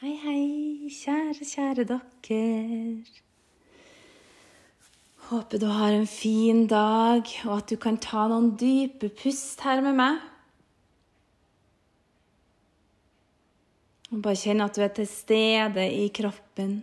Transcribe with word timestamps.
Hei, 0.00 0.14
hei, 0.16 0.88
kjære, 0.88 1.44
kjære 1.44 1.84
dere. 1.84 2.36
Håper 5.28 5.60
du 5.60 5.66
har 5.68 5.92
en 5.92 6.06
fin 6.08 6.62
dag, 6.66 7.28
og 7.44 7.52
at 7.58 7.66
du 7.68 7.76
kan 7.76 7.98
ta 8.00 8.22
noen 8.32 8.54
dype 8.56 9.10
pust 9.18 9.60
her 9.60 9.82
med 9.84 9.98
meg. 9.98 10.24
Og 14.08 14.24
bare 14.24 14.40
kjenne 14.40 14.70
at 14.70 14.80
du 14.80 14.86
er 14.86 14.96
til 15.02 15.10
stede 15.12 15.86
i 16.00 16.08
kroppen. 16.22 16.78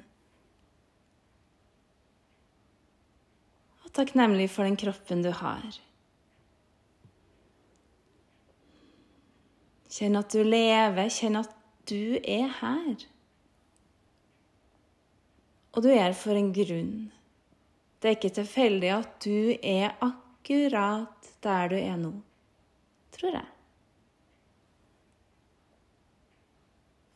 Og 3.81 3.97
takknemlig 3.97 4.51
for 4.53 4.69
den 4.69 4.77
kroppen 4.77 5.25
du 5.25 5.33
har. 5.41 5.65
Kjenn 9.89 10.21
at 10.21 10.29
du 10.29 10.43
lever, 10.45 11.07
kjenn 11.09 11.41
at 11.41 11.56
du 11.89 12.19
er 12.23 12.49
her. 12.59 13.05
Og 15.75 15.83
du 15.85 15.91
er 15.93 16.15
for 16.17 16.37
en 16.37 16.49
grunn. 16.55 16.95
Det 17.97 18.09
er 18.09 18.17
ikke 18.17 18.33
tilfeldig 18.37 18.89
at 18.93 19.13
du 19.25 19.53
er 19.57 19.95
akkurat 20.03 21.29
der 21.43 21.71
du 21.71 21.77
er 21.79 21.95
nå, 22.01 22.11
tror 23.15 23.39
jeg. 23.39 23.47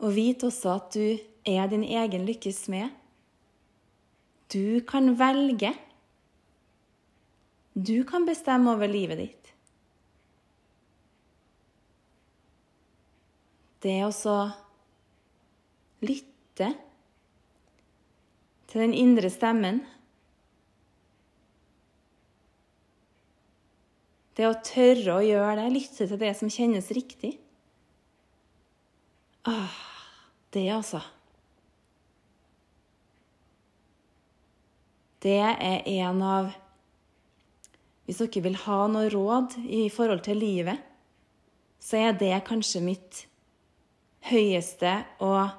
Og 0.02 0.16
vit 0.16 0.44
også 0.44 0.78
at 0.80 0.95
du 0.95 1.06
er 1.45 1.70
din 1.70 1.86
egen 1.86 2.26
lykkes 2.26 2.66
smed. 2.66 2.90
Du 4.52 4.81
kan 4.88 5.14
velge. 5.20 5.76
Du 7.78 8.02
kan 8.03 8.26
bestemme 8.28 8.73
over 8.73 8.90
livet 8.90 9.22
ditt. 9.22 9.42
det 13.81 13.98
er 13.98 14.06
å 14.06 14.14
lytte 16.02 16.72
til 18.72 18.84
den 18.86 18.94
indre 18.95 19.30
stemmen. 19.31 19.81
Det 24.38 24.48
å 24.48 24.58
tørre 24.64 25.17
å 25.17 25.25
gjøre 25.25 25.58
det, 25.59 25.72
lytte 25.75 26.08
til 26.08 26.20
det 26.22 26.31
som 26.40 26.52
kjennes 26.52 26.88
riktig. 26.95 27.36
Ah, 29.44 29.75
det, 30.53 30.67
altså. 30.72 31.02
Det 35.22 35.38
er 35.38 35.84
en 35.86 36.22
av 36.25 36.52
Hvis 38.06 38.18
dere 38.18 38.42
vil 38.44 38.56
ha 38.66 38.78
noe 38.92 39.09
råd 39.14 39.53
i 39.72 39.86
forhold 39.94 40.23
til 40.25 40.40
livet, 40.42 40.80
så 41.80 42.00
er 42.09 42.16
det 42.18 42.34
kanskje 42.47 42.81
mitt 42.84 43.20
høyeste 44.28 44.92
og 45.23 45.53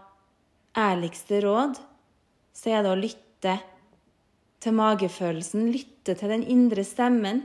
ærligste 0.79 1.41
råd, 1.45 1.81
så 2.53 2.73
er 2.73 2.85
det 2.85 2.93
å 2.93 2.99
lytte 2.99 3.57
til 4.63 4.77
magefølelsen, 4.79 5.71
lytte 5.75 6.15
til 6.19 6.33
den 6.33 6.45
indre 6.47 6.85
stemmen. 6.87 7.43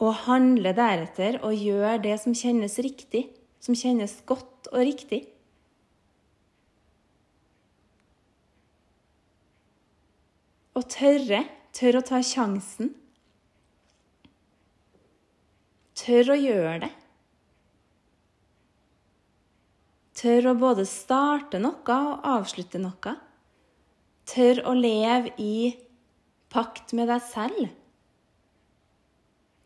Og 0.00 0.14
handle 0.26 0.72
deretter 0.76 1.40
og 1.44 1.56
gjøre 1.56 1.98
det 2.04 2.16
som 2.22 2.36
kjennes 2.36 2.78
riktig, 2.80 3.26
som 3.60 3.76
kjennes 3.76 4.14
godt 4.28 4.70
og 4.72 4.80
riktig. 4.84 5.24
Og 10.78 10.86
tørre, 10.88 11.42
tørre 11.76 12.00
å 12.00 12.06
ta 12.06 12.22
sjansen. 12.24 12.94
Tørre 16.00 16.32
å 16.32 16.40
gjøre 16.40 16.78
det. 16.86 16.90
Tør 20.20 20.50
å 20.50 20.56
både 20.58 20.84
starte 20.84 21.56
noe 21.62 21.94
og 21.96 22.26
avslutte 22.28 22.80
noe. 22.82 23.14
Tør 24.28 24.60
å 24.68 24.74
leve 24.76 25.32
i 25.40 25.70
pakt 26.52 26.92
med 26.96 27.08
deg 27.08 27.22
selv. 27.24 27.70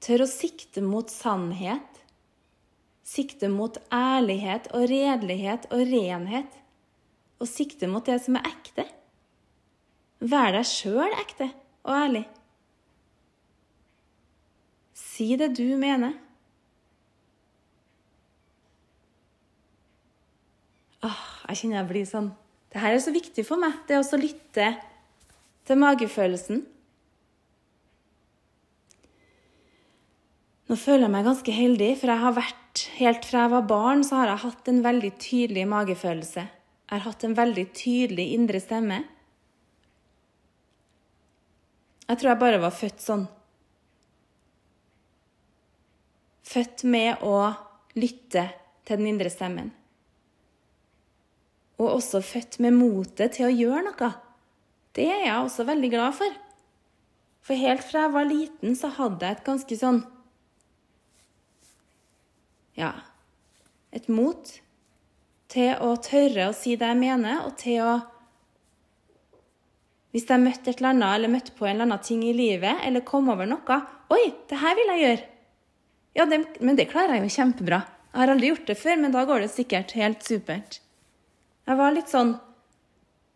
Tør 0.04 0.22
å 0.22 0.31
sikte 0.31 0.84
mot 0.84 1.10
sannhet. 1.10 1.98
Sikte 3.04 3.50
mot 3.50 3.81
ærlighet 3.91 4.70
og 4.76 4.87
redelighet 4.93 5.66
og 5.75 5.82
renhet. 5.91 6.60
Og 7.43 7.50
sikte 7.50 7.91
mot 7.91 8.06
det 8.06 8.20
som 8.22 8.38
er 8.38 8.47
ekte. 8.53 8.87
Vær 10.22 10.54
deg 10.54 10.70
sjøl 10.70 11.19
ekte 11.19 11.50
og 11.82 11.97
ærlig. 11.98 12.25
Si 14.94 15.32
det 15.41 15.50
du 15.59 15.66
mener. 15.81 16.14
Åh, 21.04 21.22
jeg 21.50 21.60
kjenner 21.60 21.82
jeg 21.82 21.91
blir 21.91 22.06
sånn 22.09 22.31
Det 22.72 22.81
her 22.81 22.94
er 22.97 23.03
så 23.03 23.12
viktig 23.15 23.44
for 23.47 23.60
meg, 23.60 23.76
det 23.88 24.00
å 24.00 24.19
lytte 24.19 24.70
til 25.65 25.78
magefølelsen. 25.81 26.65
Nå 30.69 30.76
føler 30.81 31.06
jeg 31.06 31.12
meg 31.14 31.28
ganske 31.28 31.54
heldig, 31.54 31.91
for 32.00 32.10
jeg 32.10 32.22
har 32.25 32.34
vært, 32.37 32.82
helt 32.98 33.28
fra 33.28 33.44
jeg 33.44 33.53
var 33.53 33.69
barn, 33.70 34.03
så 34.04 34.19
har 34.19 34.32
jeg 34.32 34.43
hatt 34.43 34.70
en 34.72 34.81
veldig 34.84 35.12
tydelig 35.22 35.64
magefølelse. 35.70 36.44
Jeg 36.44 36.93
har 36.97 37.04
hatt 37.04 37.25
en 37.28 37.37
veldig 37.38 37.64
tydelig 37.78 38.26
indre 38.34 38.60
stemme. 38.64 38.98
Jeg 42.09 42.19
tror 42.19 42.32
jeg 42.32 42.43
bare 42.43 42.60
var 42.64 42.75
født 42.75 43.06
sånn. 43.06 43.25
Født 46.44 46.84
med 46.91 47.25
å 47.25 47.38
lytte 47.97 48.48
til 48.84 48.98
den 48.98 49.14
indre 49.14 49.32
stemmen 49.32 49.72
og 51.80 51.90
også 51.96 52.22
født 52.22 52.60
med 52.62 52.76
motet 52.76 53.36
til 53.36 53.48
å 53.48 53.54
gjøre 53.54 53.84
noe. 53.88 54.10
Det 54.94 55.06
er 55.10 55.24
jeg 55.26 55.36
også 55.36 55.66
veldig 55.66 55.90
glad 55.90 56.16
for. 56.18 56.40
For 57.44 57.58
helt 57.60 57.84
fra 57.84 58.06
jeg 58.06 58.14
var 58.14 58.28
liten, 58.28 58.76
så 58.78 58.90
hadde 58.96 59.26
jeg 59.26 59.38
et 59.38 59.46
ganske 59.46 59.78
sånn 59.78 60.04
Ja, 62.74 62.92
et 63.94 64.08
mot 64.10 64.48
til 65.52 65.76
å 65.84 65.92
tørre 66.02 66.48
å 66.50 66.56
si 66.56 66.74
det 66.78 66.88
jeg 66.90 66.98
mener, 66.98 67.44
og 67.46 67.56
til 67.60 67.82
å 67.84 67.92
Hvis 70.14 70.28
jeg 70.30 70.42
møtte 70.42 70.70
et 70.70 70.78
eller 70.78 70.92
annet, 70.94 71.12
eller 71.16 71.30
møtte 71.32 71.54
på 71.58 71.66
en 71.66 71.74
eller 71.74 71.88
annen 71.88 72.02
ting 72.06 72.22
i 72.22 72.34
livet, 72.34 72.80
eller 72.86 73.02
kom 73.06 73.28
over 73.34 73.48
noe 73.50 73.78
Oi, 74.14 74.24
det 74.50 74.60
her 74.62 74.78
vil 74.78 74.92
jeg 74.94 75.04
gjøre! 75.04 75.28
Ja, 76.14 76.26
det, 76.30 76.38
men 76.62 76.78
det 76.78 76.86
klarer 76.92 77.16
jeg 77.16 77.26
jo 77.26 77.34
kjempebra. 77.34 77.80
Jeg 78.12 78.20
har 78.20 78.30
aldri 78.30 78.52
gjort 78.52 78.68
det 78.70 78.76
før, 78.78 79.00
men 79.02 79.14
da 79.14 79.24
går 79.26 79.42
det 79.42 79.50
sikkert 79.50 79.96
helt 79.98 80.22
supert. 80.22 80.78
Jeg 81.64 81.80
var 81.80 81.94
litt 81.97 82.10
sånn 82.12 82.34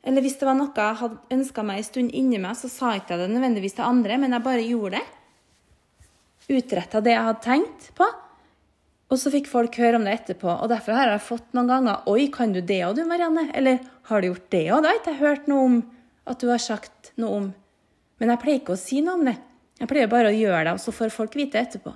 Eller 0.05 0.25
hvis 0.25 0.37
det 0.41 0.47
var 0.49 0.57
noe 0.57 0.73
jeg 0.77 1.01
hadde 1.01 1.35
ønska 1.35 1.65
meg 1.67 1.81
en 1.81 1.87
stund 1.87 2.13
inni 2.17 2.39
meg, 2.41 2.57
så 2.57 2.71
sa 2.71 2.95
ikke 2.97 3.17
jeg 3.17 3.25
det 3.25 3.33
nødvendigvis 3.35 3.75
til 3.77 3.85
andre, 3.85 4.17
men 4.21 4.33
jeg 4.33 4.45
bare 4.45 4.65
gjorde 4.65 5.01
det. 5.01 5.07
Utretta 6.49 7.03
det 7.05 7.13
jeg 7.13 7.27
hadde 7.27 7.45
tenkt 7.45 7.89
på. 7.99 8.07
Og 9.09 9.21
så 9.21 9.33
fikk 9.33 9.49
folk 9.51 9.77
høre 9.81 9.99
om 9.99 10.07
det 10.07 10.15
etterpå. 10.15 10.49
Og 10.49 10.69
derfor 10.71 10.97
har 10.97 11.11
jeg 11.11 11.25
fått 11.25 11.55
noen 11.57 11.69
ganger 11.69 12.07
'Oi, 12.07 12.29
kan 12.33 12.53
du 12.53 12.61
det 12.61 12.81
òg, 12.87 12.95
du, 12.97 13.05
Marianne?' 13.05 13.51
Eller 13.53 13.81
'Har 14.05 14.21
du 14.21 14.29
gjort 14.29 14.51
det 14.51 14.67
òg?' 14.71 14.83
Det 14.83 14.89
har 14.89 15.01
ikke 15.01 15.13
jeg 15.13 15.25
hørt 15.27 15.49
noe 15.49 15.65
om 15.65 15.77
at 16.27 16.39
du 16.39 16.49
har 16.49 16.59
sagt 16.59 17.13
noe 17.17 17.37
om. 17.37 17.55
Men 18.21 18.29
jeg 18.31 18.41
pleier 18.43 18.61
ikke 18.61 18.77
å 18.77 18.81
si 18.81 19.01
noe 19.01 19.15
om 19.15 19.25
det. 19.25 19.37
Jeg 19.81 19.89
pleier 19.89 20.11
bare 20.11 20.29
å 20.29 20.37
gjøre 20.37 20.65
det, 20.65 20.73
og 20.73 20.81
så 20.81 20.93
får 20.93 21.11
folk 21.15 21.35
vite 21.35 21.59
etterpå. 21.59 21.93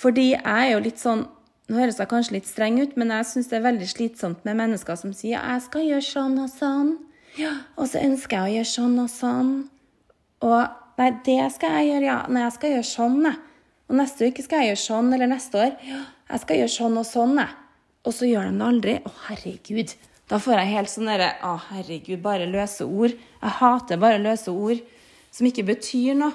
Fordi 0.00 0.30
jeg 0.30 0.44
er 0.44 0.72
jo 0.72 0.80
litt 0.84 0.98
sånn 0.98 1.26
nå 1.70 1.78
høres 1.78 2.00
jeg 2.02 2.10
kanskje 2.10 2.34
litt 2.34 2.48
streng 2.50 2.80
ut, 2.82 2.96
men 2.98 3.12
jeg 3.14 3.28
syns 3.30 3.50
det 3.50 3.60
er 3.60 3.68
veldig 3.68 3.86
slitsomt 3.86 4.42
med 4.48 4.58
mennesker 4.58 4.96
som 4.98 5.12
sier 5.14 5.38
'jeg 5.38 5.62
skal 5.62 5.86
gjøre 5.86 6.06
sånn 6.06 6.38
og 6.42 6.50
sånn', 6.50 6.96
ja, 7.38 7.52
og 7.78 7.86
så 7.86 8.02
ønsker 8.02 8.36
jeg 8.36 8.46
å 8.46 8.54
gjøre 8.56 8.72
sånn 8.74 8.98
og 8.98 9.10
sånn. 9.10 9.68
Og 10.42 10.68
nei, 10.98 11.10
det 11.24 11.52
skal 11.54 11.70
jeg 11.78 11.92
gjøre, 11.92 12.06
ja. 12.10 12.26
Nei, 12.28 12.42
jeg 12.42 12.52
skal 12.56 12.70
gjøre 12.70 12.90
sånn, 12.90 13.22
jeg. 13.24 13.36
Og 13.88 13.96
neste 13.96 14.26
uke 14.26 14.42
skal 14.42 14.58
jeg 14.58 14.68
gjøre 14.70 14.84
sånn, 14.86 15.14
eller 15.14 15.30
neste 15.30 15.54
år. 15.58 15.72
Ja, 15.86 16.04
jeg 16.30 16.40
skal 16.40 16.56
gjøre 16.56 16.74
sånn 16.76 16.98
og 16.98 17.06
sånn, 17.06 17.36
jeg. 17.38 17.48
Og 18.06 18.16
så 18.16 18.28
gjør 18.28 18.48
de 18.48 18.58
det 18.58 18.66
aldri. 18.66 18.94
Å, 19.04 19.12
herregud. 19.28 19.94
Da 20.30 20.38
får 20.38 20.60
jeg 20.60 20.74
helt 20.74 20.90
sånn 20.92 21.10
derre 21.10 21.32
Å, 21.42 21.56
herregud, 21.72 22.20
bare 22.22 22.46
løse 22.46 22.86
ord. 22.86 23.16
Jeg 23.42 23.56
hater 23.60 23.98
bare 24.00 24.22
løse 24.22 24.50
ord 24.50 24.80
som 25.30 25.46
ikke 25.46 25.66
betyr 25.66 26.14
noe. 26.18 26.32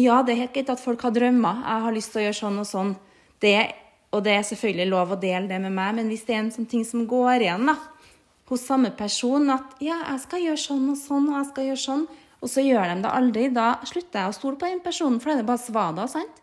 Ja, 0.00 0.22
det 0.22 0.32
er 0.32 0.44
helt 0.44 0.54
greit 0.54 0.70
at 0.72 0.80
folk 0.80 1.02
har 1.04 1.12
drømmer. 1.12 1.64
Jeg 1.64 1.84
har 1.84 1.96
lyst 1.96 2.12
til 2.14 2.22
å 2.22 2.24
gjøre 2.24 2.38
sånn 2.38 2.60
og 2.62 2.68
sånn. 2.68 2.92
Det, 3.40 3.58
og 4.12 4.24
det 4.26 4.34
er 4.36 4.46
selvfølgelig 4.46 4.90
lov 4.90 5.14
å 5.14 5.20
dele 5.20 5.48
det 5.48 5.60
med 5.62 5.72
meg, 5.74 5.94
men 5.98 6.10
hvis 6.12 6.26
det 6.28 6.36
er 6.36 6.42
en 6.44 6.52
sånn 6.54 6.68
ting 6.70 6.84
som 6.86 7.06
går 7.08 7.46
igjen 7.46 7.70
da, 7.70 7.76
hos 8.50 8.64
samme 8.66 8.90
person, 8.98 9.46
at 9.54 9.78
ja, 9.84 10.00
jeg 10.10 10.22
skal 10.24 10.44
gjøre 10.44 10.60
sånn 10.64 10.88
og 10.90 10.98
sånn, 10.98 11.28
og 11.30 11.38
jeg 11.38 11.48
skal 11.52 11.68
gjøre 11.68 11.82
sånn, 11.84 12.06
og 12.40 12.50
så 12.50 12.64
gjør 12.64 12.88
de 12.90 12.96
det 13.04 13.12
aldri, 13.20 13.48
da 13.54 13.66
slutter 13.86 14.22
jeg 14.24 14.32
å 14.32 14.36
stole 14.36 14.58
på 14.60 14.70
den 14.70 14.80
personen, 14.84 15.20
for 15.20 15.30
da 15.30 15.36
er 15.36 15.42
det 15.42 15.50
bare 15.50 15.62
svada, 15.62 16.06
sant? 16.10 16.40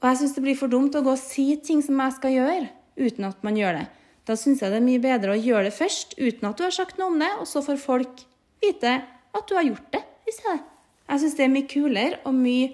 Og 0.00 0.08
jeg 0.10 0.20
syns 0.20 0.34
det 0.36 0.42
blir 0.44 0.58
for 0.58 0.72
dumt 0.72 0.96
å 0.96 1.04
gå 1.04 1.12
og 1.14 1.20
si 1.20 1.46
ting 1.64 1.82
som 1.84 2.00
jeg 2.02 2.16
skal 2.18 2.34
gjøre, 2.34 2.70
uten 3.00 3.28
at 3.28 3.44
man 3.46 3.56
gjør 3.58 3.78
det. 3.80 3.84
Da 4.26 4.34
syns 4.38 4.62
jeg 4.62 4.72
det 4.72 4.80
er 4.80 4.88
mye 4.88 5.02
bedre 5.02 5.36
å 5.36 5.38
gjøre 5.38 5.68
det 5.68 5.76
først, 5.76 6.16
uten 6.18 6.48
at 6.48 6.58
du 6.58 6.64
har 6.66 6.74
sagt 6.74 6.98
noe 6.98 7.12
om 7.12 7.20
det, 7.22 7.30
og 7.40 7.46
så 7.48 7.62
får 7.64 7.78
folk 7.80 8.24
vite 8.64 8.96
at 9.06 9.46
du 9.46 9.54
har 9.54 9.68
gjort 9.68 9.92
det 9.94 10.02
i 10.26 10.34
stedet. 10.34 10.64
Jeg 11.06 11.22
syns 11.22 11.36
det 11.38 11.44
er 11.46 11.52
mye 11.52 11.70
kulere 11.70 12.18
og 12.26 12.34
mye 12.34 12.72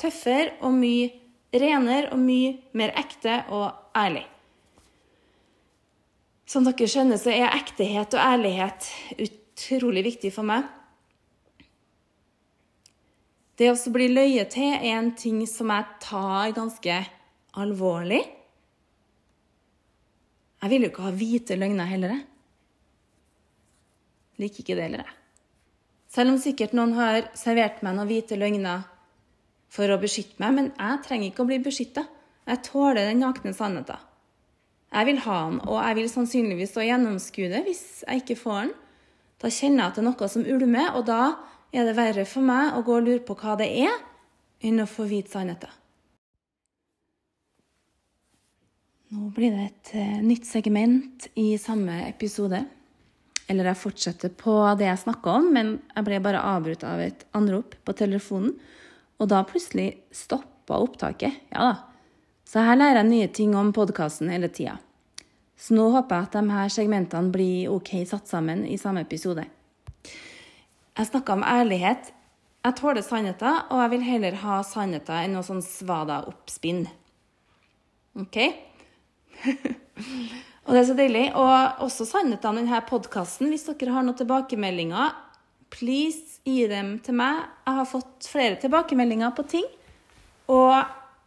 tøffere 0.00 0.54
og 0.64 0.72
mye 0.78 1.10
renere 1.60 2.12
og 2.12 2.20
mye 2.20 2.54
mer 2.76 2.94
ekte 2.98 3.42
og 3.54 3.96
ærlig. 3.96 4.24
Som 6.48 6.66
dere 6.66 6.88
skjønner, 6.90 7.18
så 7.20 7.32
er 7.32 7.54
ektehet 7.56 8.14
og 8.16 8.20
ærlighet 8.20 8.88
utrolig 9.24 10.04
viktig 10.10 10.32
for 10.34 10.46
meg. 10.46 10.66
Det 13.54 13.70
å 13.70 13.92
bli 13.94 14.08
løyet 14.10 14.50
til 14.56 14.72
er 14.74 14.96
en 14.98 15.12
ting 15.16 15.44
som 15.46 15.70
jeg 15.70 15.98
tar 16.02 16.54
ganske 16.56 16.96
alvorlig. 17.62 18.22
Jeg 20.64 20.72
vil 20.72 20.86
jo 20.86 20.90
ikke 20.90 21.04
ha 21.06 21.12
hvite 21.14 21.58
løgner 21.60 21.86
heller. 21.86 22.16
Jeg 24.34 24.42
liker 24.42 24.64
ikke 24.64 24.76
det 24.78 24.88
heller. 24.88 25.12
Selv 26.10 26.32
om 26.32 26.40
sikkert 26.42 26.74
noen 26.74 26.96
har 26.98 27.28
servert 27.38 27.82
meg 27.86 27.94
noen 27.94 28.10
hvite 28.10 28.38
løgner 28.38 28.84
for 29.74 29.90
å 29.90 29.98
beskytte 30.00 30.38
meg, 30.42 30.54
men 30.56 30.72
jeg 30.72 31.02
trenger 31.06 31.30
ikke 31.30 31.44
å 31.44 31.48
bli 31.48 31.58
beskytta. 31.64 32.04
Jeg 32.46 32.62
tåler 32.66 33.08
den 33.08 33.22
nakne 33.24 33.54
sannheten. 33.56 34.10
Jeg 34.94 35.08
vil 35.08 35.20
ha 35.24 35.38
den, 35.48 35.60
og 35.66 35.78
jeg 35.80 35.98
vil 35.98 36.10
sannsynligvis 36.12 36.76
å 36.78 36.86
gjennomskue 36.86 37.50
det 37.50 37.64
hvis 37.66 37.84
jeg 38.04 38.22
ikke 38.22 38.38
får 38.38 38.58
den. 38.60 38.74
Da 39.42 39.50
kjenner 39.50 39.82
jeg 39.82 39.90
at 39.90 39.96
det 39.96 40.04
er 40.04 40.06
noe 40.06 40.28
som 40.30 40.44
ulmer, 40.46 40.90
og 40.94 41.06
da 41.08 41.22
er 41.74 41.88
det 41.88 41.96
verre 41.98 42.26
for 42.28 42.46
meg 42.46 42.76
å 42.76 42.84
gå 42.86 43.00
og 43.00 43.08
lure 43.08 43.24
på 43.26 43.34
hva 43.40 43.56
det 43.58 43.66
er, 43.82 43.96
enn 44.64 44.78
å 44.80 44.86
få 44.88 45.08
vite 45.10 45.34
sannheten. 45.34 45.72
Nå 49.14 49.28
blir 49.34 49.52
det 49.54 49.66
et 49.68 49.90
uh, 49.98 50.22
nytt 50.24 50.46
segment 50.48 51.26
i 51.38 51.54
samme 51.60 52.00
episode. 52.08 52.62
Eller 53.50 53.68
jeg 53.68 53.78
fortsetter 53.82 54.32
på 54.34 54.54
det 54.78 54.88
jeg 54.88 55.02
snakka 55.04 55.34
om, 55.38 55.50
men 55.54 55.74
jeg 55.90 56.06
ble 56.06 56.22
bare 56.24 56.46
avbrutt 56.54 56.86
av 56.88 57.02
et 57.04 57.26
anrop 57.36 57.76
på 57.84 57.94
telefonen. 57.98 58.54
Og 59.22 59.30
da 59.30 59.42
plutselig 59.46 59.90
stoppa 60.14 60.80
opptaket. 60.82 61.42
Ja 61.54 61.70
da. 61.70 61.74
Så 62.44 62.62
her 62.62 62.76
lærer 62.76 63.00
jeg 63.00 63.10
nye 63.10 63.28
ting 63.32 63.54
om 63.56 63.72
podkasten 63.74 64.28
hele 64.30 64.50
tida. 64.52 64.76
Så 65.56 65.76
nå 65.76 65.86
håper 65.94 66.18
jeg 66.18 66.28
at 66.28 66.36
de 66.36 66.52
her 66.52 66.72
segmentene 66.72 67.32
blir 67.32 67.70
OK 67.72 67.94
satt 68.08 68.28
sammen 68.28 68.66
i 68.68 68.76
samme 68.80 69.04
episode. 69.06 69.46
Jeg 70.94 71.08
snakka 71.08 71.38
om 71.38 71.46
ærlighet. 71.46 72.12
Jeg 72.64 72.76
tåler 72.78 73.04
sannheten, 73.04 73.62
og 73.70 73.80
jeg 73.82 73.92
vil 73.92 74.04
heller 74.06 74.36
ha 74.44 74.60
sannheten 74.64 75.24
enn 75.24 75.34
noe 75.36 75.46
sånn 75.46 75.64
svada-oppspinn. 75.64 76.84
OK? 78.22 78.38
Og 80.64 80.72
det 80.72 80.80
er 80.80 80.86
så 80.88 80.96
deilig. 80.96 81.24
Og 81.36 81.82
også 81.84 82.06
sannheten 82.08 82.48
om 82.48 82.60
denne 82.60 82.80
podkasten. 82.88 83.50
Hvis 83.52 83.66
dere 83.68 83.96
har 83.96 84.06
noen 84.06 84.16
tilbakemeldinger, 84.16 85.12
please 85.74 86.40
gi 86.46 86.66
dem 86.70 86.98
til 87.04 87.16
meg. 87.18 87.44
Jeg 87.66 87.78
har 87.78 87.88
fått 87.88 88.28
flere 88.30 88.58
tilbakemeldinger 88.62 89.32
på 89.36 89.46
ting. 89.50 89.66
Og 90.52 90.74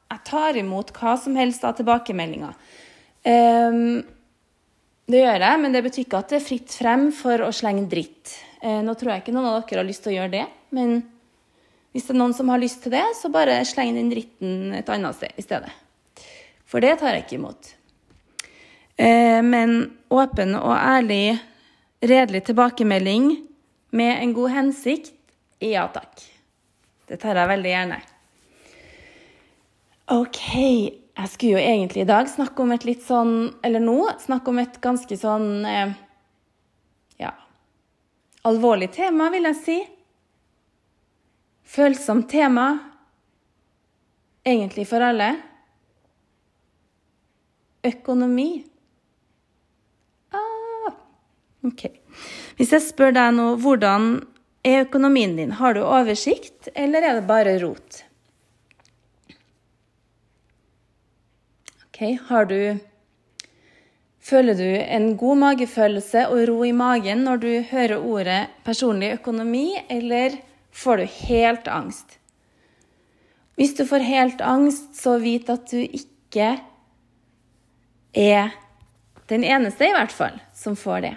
jeg 0.07 0.23
tar 0.27 0.59
imot 0.59 0.94
hva 0.95 1.15
som 1.19 1.35
helst 1.38 1.65
av 1.67 1.75
tilbakemeldinger. 1.77 2.53
Um, 3.27 4.03
det 5.07 5.23
gjør 5.23 5.44
jeg, 5.44 5.61
men 5.63 5.75
det 5.75 5.83
betyr 5.85 6.05
ikke 6.05 6.21
at 6.21 6.31
det 6.31 6.39
er 6.39 6.45
fritt 6.45 6.75
frem 6.79 7.09
for 7.15 7.44
å 7.44 7.51
slenge 7.55 7.88
dritt. 7.91 8.35
Uh, 8.61 8.79
nå 8.85 8.95
tror 8.95 9.13
jeg 9.13 9.25
ikke 9.25 9.35
noen 9.35 9.49
av 9.49 9.59
dere 9.59 9.81
har 9.81 9.89
lyst 9.89 10.05
til 10.05 10.13
å 10.13 10.17
gjøre 10.19 10.35
det, 10.38 10.45
men 10.75 10.99
hvis 11.95 12.07
det 12.07 12.13
er 12.13 12.19
noen 12.19 12.35
som 12.38 12.51
har 12.53 12.61
lyst 12.61 12.83
til 12.83 12.94
det, 12.94 13.03
så 13.17 13.31
bare 13.33 13.57
sleng 13.65 13.95
den 13.97 14.11
dritten 14.11 14.75
et 14.77 14.89
annet 14.94 15.17
sted 15.17 15.39
i 15.39 15.44
stedet. 15.44 15.73
For 16.67 16.83
det 16.83 16.97
tar 16.99 17.15
jeg 17.15 17.25
ikke 17.25 17.39
imot. 17.39 17.73
Uh, 18.99 19.41
men 19.44 19.79
åpen 20.13 20.55
og 20.59 20.75
ærlig, 20.77 21.38
redelig 22.05 22.45
tilbakemelding 22.47 23.31
med 23.95 24.22
en 24.22 24.34
god 24.36 24.54
hensikt, 24.56 25.13
ja 25.63 25.88
takk. 25.94 26.22
Det 27.07 27.19
tar 27.22 27.39
jeg 27.39 27.51
veldig 27.54 27.72
gjerne. 27.72 28.00
OK, 30.12 30.44
jeg 30.51 31.31
skulle 31.31 31.57
jo 31.57 31.63
egentlig 31.63 32.04
i 32.04 32.10
dag 32.10 32.30
snakke 32.31 32.63
om 32.63 32.72
et 32.72 32.86
litt 32.88 33.01
sånn 33.04 33.34
Eller 33.66 33.84
nå 33.84 34.06
snakke 34.24 34.54
om 34.54 34.62
et 34.62 34.78
ganske 34.80 35.18
sånn 35.19 35.66
eh, 35.68 35.89
Ja 37.19 37.34
alvorlig 38.48 38.92
tema, 38.95 39.30
vil 39.34 39.48
jeg 39.50 39.60
si. 39.60 39.78
Følsomt 41.68 42.30
tema. 42.31 42.69
Egentlig 44.48 44.88
for 44.88 45.04
alle. 45.04 45.33
Økonomi. 47.88 48.50
Ok. 51.68 51.90
Hvis 52.57 52.74
jeg 52.74 52.81
spør 52.88 53.13
deg 53.13 53.36
nå, 53.38 53.51
hvordan 53.62 54.09
er 54.65 54.88
økonomien 54.88 55.36
din? 55.38 55.54
Har 55.59 55.77
du 55.77 55.83
oversikt, 55.86 56.71
eller 56.74 57.06
er 57.06 57.19
det 57.19 57.27
bare 57.30 57.57
rot? 57.62 58.04
Ok, 61.88 62.04
har 62.30 62.50
du 62.50 62.59
Føler 64.27 64.57
du 64.59 64.65
en 64.68 65.13
god 65.15 65.38
magefølelse 65.39 66.25
og 66.27 66.42
ro 66.50 66.57
i 66.68 66.74
magen 66.75 67.21
når 67.24 67.38
du 67.39 67.51
hører 67.69 68.01
ordet 68.04 68.39
personlig 68.65 69.13
økonomi, 69.15 69.77
eller 69.88 70.36
får 70.75 71.00
du 71.00 71.06
helt 71.30 71.69
angst? 71.71 72.18
Hvis 73.56 73.77
du 73.77 73.86
får 73.88 74.04
helt 74.04 74.44
angst, 74.44 74.98
så 75.00 75.15
vit 75.24 75.48
at 75.50 75.71
du 75.71 75.80
ikke 75.80 76.50
er 78.12 78.51
den 79.31 79.48
eneste, 79.48 79.88
i 79.88 79.95
hvert 79.95 80.12
fall, 80.12 80.36
som 80.51 80.75
får 80.75 81.06
det. 81.07 81.13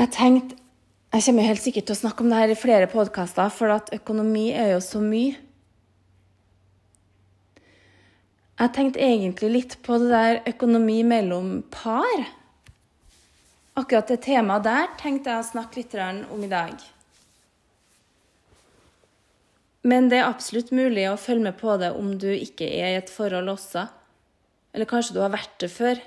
Jeg 0.00 0.08
tenkte 0.16 0.56
Jeg 1.12 1.24
kommer 1.26 1.44
helt 1.44 1.60
sikkert 1.60 1.88
til 1.88 1.96
å 1.96 1.98
snakke 1.98 2.22
om 2.22 2.30
det 2.30 2.38
her 2.38 2.52
i 2.54 2.56
flere 2.56 2.86
podkaster, 2.88 3.48
for 3.50 3.72
at 3.74 3.88
økonomi 3.92 4.52
er 4.54 4.76
jo 4.76 4.78
så 4.84 5.00
mye. 5.02 5.34
Jeg 8.60 8.72
tenkte 8.76 9.02
egentlig 9.02 9.50
litt 9.50 9.74
på 9.82 9.98
det 9.98 10.12
der 10.12 10.38
økonomi 10.52 11.00
mellom 11.02 11.48
par. 11.74 12.22
Akkurat 13.74 14.12
det 14.12 14.20
temaet 14.28 14.68
der 14.68 14.86
tenkte 15.02 15.34
jeg 15.34 15.42
å 15.42 15.50
snakke 15.50 15.80
litt 15.80 15.98
om 16.30 16.46
i 16.46 16.52
dag. 16.54 16.78
Men 19.82 20.08
det 20.14 20.22
er 20.22 20.30
absolutt 20.30 20.70
mulig 20.70 21.08
å 21.10 21.18
følge 21.18 21.48
med 21.50 21.58
på 21.58 21.76
det 21.82 21.90
om 21.98 22.14
du 22.14 22.30
ikke 22.30 22.70
er 22.70 22.94
i 22.94 23.02
et 23.02 23.10
forhold 23.10 23.50
også. 23.58 23.88
Eller 24.70 24.86
kanskje 24.86 25.18
du 25.18 25.22
har 25.26 25.34
vært 25.34 25.58
det 25.58 25.74
før. 25.74 26.00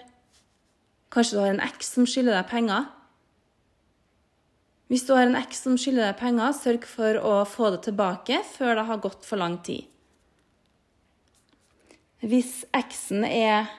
Kanskje 1.12 1.36
du 1.36 1.44
har 1.44 1.54
en 1.58 1.66
eks 1.68 1.98
som 1.98 2.08
skylder 2.08 2.40
deg 2.40 2.54
penger. 2.56 2.92
Hvis 4.94 5.08
du 5.08 5.16
har 5.16 5.24
en 5.26 5.40
eks 5.40 5.64
som 5.66 5.74
skylder 5.74 6.12
deg 6.12 6.20
penger, 6.20 6.52
sørg 6.54 6.84
for 6.86 7.18
å 7.18 7.38
få 7.50 7.72
det 7.74 7.80
tilbake 7.88 8.44
før 8.46 8.76
det 8.78 8.84
har 8.86 9.00
gått 9.02 9.24
for 9.26 9.42
lang 9.42 9.56
tid. 9.66 9.88
Hvis 12.22 12.60
eksen 12.78 13.24
er 13.26 13.72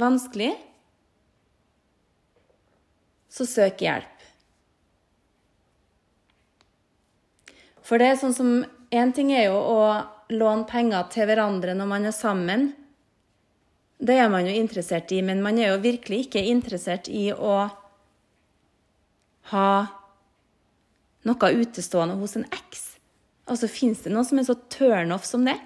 vanskelig, 0.00 0.54
så 3.28 3.44
søk 3.44 3.84
hjelp. 3.84 4.22
For 7.84 8.00
det 8.00 8.08
er 8.08 8.16
sånn 8.22 8.32
som 8.36 8.54
Én 8.94 9.10
ting 9.12 9.32
er 9.34 9.48
jo 9.48 9.58
å 9.58 9.78
låne 10.32 10.64
penger 10.70 11.08
til 11.10 11.26
hverandre 11.26 11.74
når 11.76 11.88
man 11.90 12.04
er 12.06 12.14
sammen. 12.14 12.68
Det 13.98 14.16
er 14.22 14.30
man 14.32 14.46
jo 14.46 14.54
interessert 14.54 15.10
i, 15.12 15.18
men 15.20 15.42
man 15.44 15.58
er 15.58 15.72
jo 15.72 15.82
virkelig 15.82 16.20
ikke 16.28 16.44
interessert 16.46 17.10
i 17.10 17.26
å 17.34 17.56
ha 19.50 19.68
noe 21.28 21.52
utestående 21.60 22.16
hos 22.20 22.36
en 22.38 22.46
eks. 22.52 22.84
Altså, 23.50 23.68
Fins 23.68 24.04
det 24.04 24.12
noe 24.12 24.24
som 24.24 24.40
er 24.40 24.48
så 24.48 24.56
turnoff 24.72 25.26
som 25.28 25.44
det? 25.46 25.56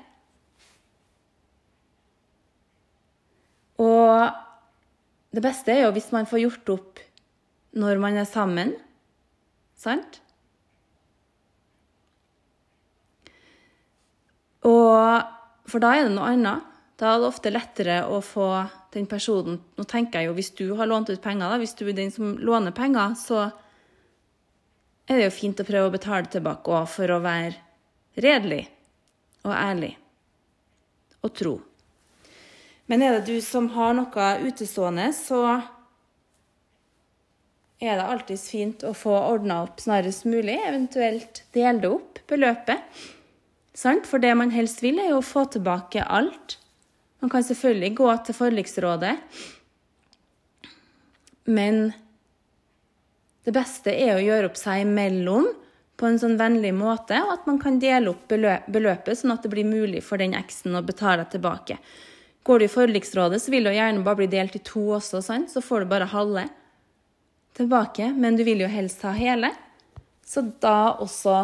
Og 3.78 4.30
det 5.34 5.42
beste 5.44 5.70
er 5.70 5.84
jo 5.84 5.92
hvis 5.94 6.10
man 6.14 6.26
får 6.26 6.42
gjort 6.42 6.72
opp 6.74 7.02
når 7.78 8.00
man 8.02 8.16
er 8.18 8.26
sammen. 8.26 8.72
Sant? 9.78 10.20
Og 14.66 15.34
For 15.68 15.84
da 15.84 15.92
er 15.94 16.08
det 16.08 16.14
noe 16.16 16.32
annet. 16.32 16.64
Da 16.98 17.12
er 17.12 17.20
det 17.20 17.28
ofte 17.28 17.52
lettere 17.52 18.00
å 18.10 18.18
få 18.24 18.48
den 18.90 19.04
personen 19.06 19.60
Nå 19.78 19.84
tenker 19.86 20.22
jeg 20.22 20.30
jo 20.30 20.36
hvis 20.38 20.48
du 20.58 20.64
har 20.78 20.88
lånt 20.88 21.12
ut 21.12 21.20
penger, 21.22 21.44
da, 21.46 21.58
hvis 21.60 21.76
du 21.78 21.84
er 21.86 21.94
den 21.94 22.10
som 22.10 22.32
låner 22.42 22.74
penger, 22.74 23.12
så 23.20 23.50
er 25.08 25.16
det 25.16 25.28
jo 25.28 25.34
fint 25.34 25.60
å 25.60 25.66
prøve 25.66 25.88
å 25.88 25.94
betale 25.94 26.28
tilbake 26.30 26.74
òg, 26.74 26.84
for 26.92 27.14
å 27.14 27.22
være 27.24 27.56
redelig 28.20 28.66
og 29.46 29.54
ærlig 29.54 29.94
og 31.24 31.34
tro. 31.34 31.54
Men 32.88 33.02
er 33.04 33.18
det 33.18 33.28
du 33.28 33.40
som 33.44 33.68
har 33.74 33.96
noe 33.96 34.28
utestående, 34.44 35.10
så 35.16 35.42
er 37.78 37.98
det 37.98 38.06
alltids 38.06 38.48
fint 38.50 38.82
å 38.86 38.94
få 38.96 39.12
ordna 39.14 39.62
opp 39.66 39.82
snarest 39.82 40.26
mulig, 40.26 40.56
eventuelt 40.66 41.44
dele 41.54 41.82
det 41.82 41.90
opp, 41.92 42.22
beløpet. 42.30 43.04
For 43.78 44.18
det 44.18 44.32
man 44.34 44.50
helst 44.50 44.82
vil, 44.82 44.98
er 44.98 45.12
jo 45.12 45.20
å 45.20 45.26
få 45.26 45.44
tilbake 45.52 46.02
alt. 46.02 46.56
Man 47.22 47.30
kan 47.30 47.44
selvfølgelig 47.46 47.92
gå 47.98 48.08
til 48.26 48.36
forliksrådet, 48.38 49.14
men 51.48 51.92
Det 53.48 53.54
beste 53.56 53.94
er 53.96 54.12
å 54.12 54.20
gjøre 54.20 54.50
opp 54.50 54.58
seg 54.60 54.82
imellom 54.82 55.46
på 55.96 56.04
en 56.04 56.18
sånn 56.20 56.34
vennlig 56.36 56.74
måte, 56.76 57.16
og 57.24 57.30
at 57.32 57.46
man 57.48 57.56
kan 57.62 57.78
dele 57.80 58.12
opp 58.12 58.28
beløpet, 58.28 59.16
sånn 59.16 59.32
at 59.32 59.46
det 59.46 59.50
blir 59.54 59.64
mulig 59.64 60.02
for 60.04 60.20
den 60.20 60.34
eksen 60.36 60.76
å 60.76 60.82
betale 60.84 61.24
tilbake. 61.32 61.78
Går 62.44 62.60
du 62.60 62.66
i 62.66 62.70
forliksrådet, 62.70 63.40
så 63.40 63.54
vil 63.54 63.64
det 63.64 63.72
gjerne 63.78 64.04
bare 64.04 64.20
bli 64.20 64.28
delt 64.34 64.58
i 64.58 64.60
to 64.68 64.82
også, 64.98 65.22
sant? 65.24 65.48
så 65.48 65.64
får 65.64 65.86
du 65.86 65.90
bare 65.94 66.10
halve 66.12 66.44
tilbake. 67.56 68.10
Men 68.12 68.36
du 68.36 68.44
vil 68.44 68.60
jo 68.66 68.68
helst 68.68 69.00
ha 69.08 69.14
hele. 69.16 69.54
Så 70.28 70.44
da 70.60 70.98
også 71.00 71.40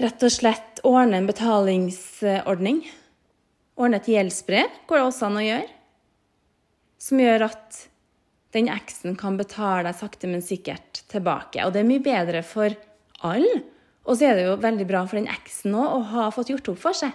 rett 0.00 0.24
og 0.24 0.32
slett 0.32 0.80
ordne 0.88 1.20
en 1.20 1.28
betalingsordning. 1.28 2.80
Ordne 3.76 4.00
et 4.00 4.08
gjeldsbrev 4.08 4.80
går 4.88 5.02
det 5.02 5.06
også 5.06 5.28
an 5.28 5.38
å 5.42 5.46
gjøre. 5.50 5.70
Som 7.00 7.20
gjør 7.20 7.48
at 7.50 7.84
den 8.54 8.70
eksen 8.72 9.14
kan 9.18 9.36
betale 9.38 9.84
deg 9.86 9.98
sakte, 9.98 10.30
men 10.30 10.42
sikkert 10.42 11.04
tilbake. 11.10 11.62
Og 11.64 11.74
det 11.74 11.82
er 11.82 11.90
mye 11.90 12.02
bedre 12.02 12.42
for 12.46 12.74
alle. 13.26 13.60
Og 14.08 14.16
så 14.16 14.30
er 14.30 14.38
det 14.38 14.46
jo 14.48 14.56
veldig 14.62 14.86
bra 14.88 15.04
for 15.06 15.20
den 15.20 15.30
eksen 15.30 15.76
òg 15.78 15.96
å 15.98 16.00
ha 16.14 16.30
fått 16.34 16.50
gjort 16.50 16.72
opp 16.72 16.80
for 16.82 16.96
seg. 16.96 17.12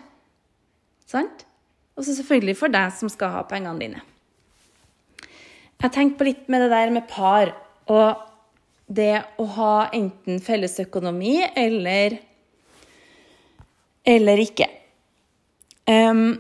Sant? 1.10 1.44
Og 1.96 2.06
så 2.06 2.16
selvfølgelig 2.18 2.58
for 2.60 2.72
deg 2.72 2.94
som 2.96 3.12
skal 3.12 3.34
ha 3.36 3.44
pengene 3.50 3.82
dine. 3.82 4.04
Jeg 5.84 5.92
tenkte 5.92 6.20
på 6.20 6.30
litt 6.30 6.48
med 6.50 6.64
det 6.64 6.72
der 6.72 6.94
med 6.94 7.08
par 7.10 7.52
og 7.92 8.24
det 8.88 9.18
å 9.42 9.46
ha 9.58 9.74
enten 9.94 10.40
fellesøkonomi 10.44 11.40
eller 11.58 12.20
eller 14.06 14.42
ikke. 14.44 14.68
Um, 15.90 16.38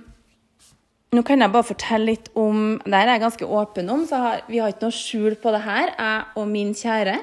nå 1.16 1.24
kan 1.28 1.42
jeg 1.42 1.52
bare 1.54 1.68
fortelle 1.68 2.12
litt 2.12 2.28
om 2.38 2.78
Det 2.84 2.98
er 2.98 3.14
jeg 3.14 3.24
ganske 3.24 3.48
åpen 3.48 3.90
om, 3.94 4.04
så 4.08 4.20
vi 4.50 4.60
har 4.62 4.74
ikke 4.74 4.88
noe 4.88 4.96
skjul 4.96 5.38
på 5.42 5.54
det 5.56 5.64
her, 5.66 5.94
jeg 5.96 6.38
og 6.42 6.52
min 6.52 6.76
kjære. 6.76 7.16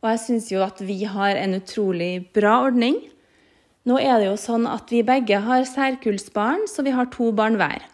Og 0.00 0.08
jeg 0.14 0.20
syns 0.24 0.50
jo 0.52 0.62
at 0.64 0.80
vi 0.80 1.02
har 1.04 1.36
en 1.36 1.58
utrolig 1.58 2.12
bra 2.34 2.60
ordning. 2.66 2.98
Nå 3.88 3.96
er 4.00 4.20
det 4.20 4.30
jo 4.30 4.36
sånn 4.40 4.66
at 4.68 4.92
vi 4.92 5.02
begge 5.06 5.40
har 5.44 5.66
særkullsbarn, 5.68 6.66
så 6.68 6.84
vi 6.86 6.94
har 6.96 7.10
to 7.12 7.30
barn 7.36 7.58
hver. 7.60 7.84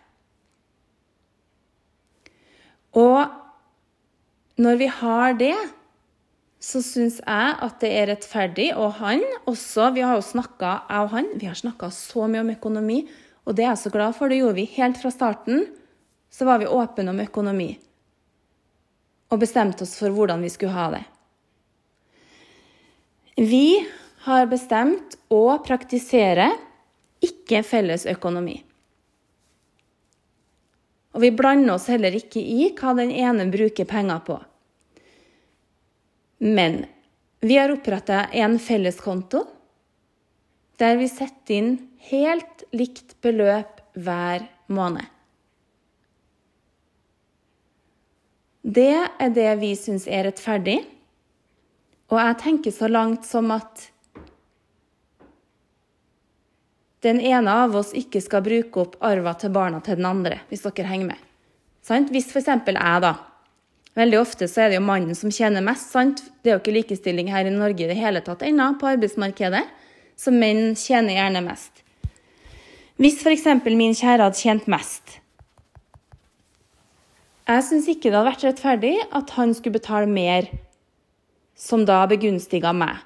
Og 2.97 3.27
når 4.63 4.79
vi 4.81 4.89
har 5.01 5.37
det, 5.39 5.57
så 6.63 6.81
syns 6.83 7.19
jeg 7.21 7.57
at 7.67 7.79
det 7.83 7.91
er 7.93 8.11
rettferdig. 8.11 8.71
Og 8.75 8.97
han 9.03 9.23
også. 9.47 9.93
Vi 9.95 10.05
har 10.07 10.17
jo 10.17 10.25
snakka, 10.25 10.73
jeg 10.89 11.05
og 11.05 11.15
han, 11.15 11.31
vi 11.37 11.51
har 11.51 11.59
snakka 11.59 11.91
så 11.95 12.27
mye 12.31 12.43
om 12.43 12.55
økonomi. 12.55 13.03
Og 13.47 13.55
det 13.55 13.65
er 13.65 13.73
jeg 13.73 13.85
så 13.87 13.93
glad 13.95 14.17
for. 14.17 14.29
Det 14.29 14.41
gjorde 14.41 14.59
vi 14.59 14.69
helt 14.77 14.99
fra 15.01 15.13
starten. 15.15 15.67
Så 16.31 16.47
var 16.49 16.59
vi 16.59 16.67
åpne 16.67 17.13
om 17.13 17.23
økonomi. 17.23 17.71
Og 19.31 19.43
bestemte 19.43 19.87
oss 19.87 19.95
for 19.99 20.15
hvordan 20.15 20.43
vi 20.43 20.51
skulle 20.53 20.75
ha 20.75 20.89
det. 20.97 21.05
Vi 23.37 23.87
har 24.27 24.49
bestemt 24.51 25.19
å 25.31 25.59
praktisere 25.63 26.49
ikke 27.23 27.63
felles 27.67 28.07
økonomi. 28.11 28.57
Og 31.17 31.23
vi 31.23 31.33
blander 31.33 31.77
oss 31.77 31.89
heller 31.89 32.17
ikke 32.17 32.41
i 32.41 32.71
hva 32.77 32.93
den 32.99 33.13
ene 33.15 33.47
bruker 33.53 33.89
penger 33.89 34.21
på. 34.27 34.37
Men 36.45 36.83
vi 37.41 37.57
har 37.57 37.73
oppretta 37.73 38.27
en 38.37 38.59
felleskonto 38.61 39.47
der 40.81 40.99
vi 41.01 41.09
setter 41.09 41.57
inn 41.57 41.71
helt 42.11 42.65
likt 42.77 43.17
beløp 43.25 43.81
hver 43.95 44.47
måned. 44.73 45.05
Det 48.67 48.93
er 49.23 49.31
det 49.31 49.51
vi 49.61 49.75
syns 49.79 50.09
er 50.11 50.27
rettferdig. 50.27 50.81
Og 52.11 52.19
jeg 52.19 52.39
tenker 52.43 52.75
så 52.75 52.89
langt 52.91 53.27
som 53.27 53.53
at 53.55 53.89
den 57.07 57.21
ene 57.23 57.53
av 57.63 57.77
oss 57.79 57.93
ikke 57.95 58.23
skal 58.23 58.43
bruke 58.43 58.83
opp 58.83 58.99
arva 59.05 59.37
til 59.39 59.53
barna 59.55 59.79
til 59.85 59.99
den 60.01 60.09
andre, 60.09 60.41
hvis 60.51 60.65
dere 60.67 60.91
henger 60.91 61.13
med. 61.13 61.25
Sant? 61.87 62.11
Hvis 62.11 62.33
f.eks. 62.33 62.51
jeg, 62.51 62.75
da 62.75 63.15
Veldig 63.97 64.19
ofte 64.21 64.45
så 64.51 64.65
er 64.65 64.69
det 64.69 64.77
jo 64.77 64.85
mannen 64.85 65.17
som 65.17 65.33
tjener 65.33 65.65
mest. 65.65 65.89
sant? 65.95 66.21
Det 66.43 66.51
er 66.51 66.59
jo 66.59 66.61
ikke 66.61 66.75
likestilling 66.75 67.31
her 67.33 67.49
i 67.49 67.55
Norge 67.55 67.87
i 67.87 67.89
det 67.89 67.97
hele 67.97 68.21
tatt 68.21 68.43
ennå 68.45 68.75
på 68.81 68.91
arbeidsmarkedet, 68.91 69.63
så 70.21 70.33
menn 70.35 70.75
tjener 70.77 71.17
gjerne 71.17 71.45
mest. 71.47 71.86
Hvis 72.97 73.19
f.eks. 73.21 73.45
min 73.77 73.93
kjære 73.93 74.25
hadde 74.25 74.39
tjent 74.41 74.69
mest 74.73 75.19
Jeg 77.45 77.65
syns 77.67 77.89
ikke 77.93 78.09
det 78.09 78.17
hadde 78.17 78.31
vært 78.31 78.45
rettferdig 78.47 78.95
at 79.19 79.35
han 79.37 79.53
skulle 79.53 79.77
betale 79.77 80.09
mer, 80.09 80.49
som 81.53 81.85
da 81.85 81.99
begunstiga 82.09 82.73
meg. 82.73 82.97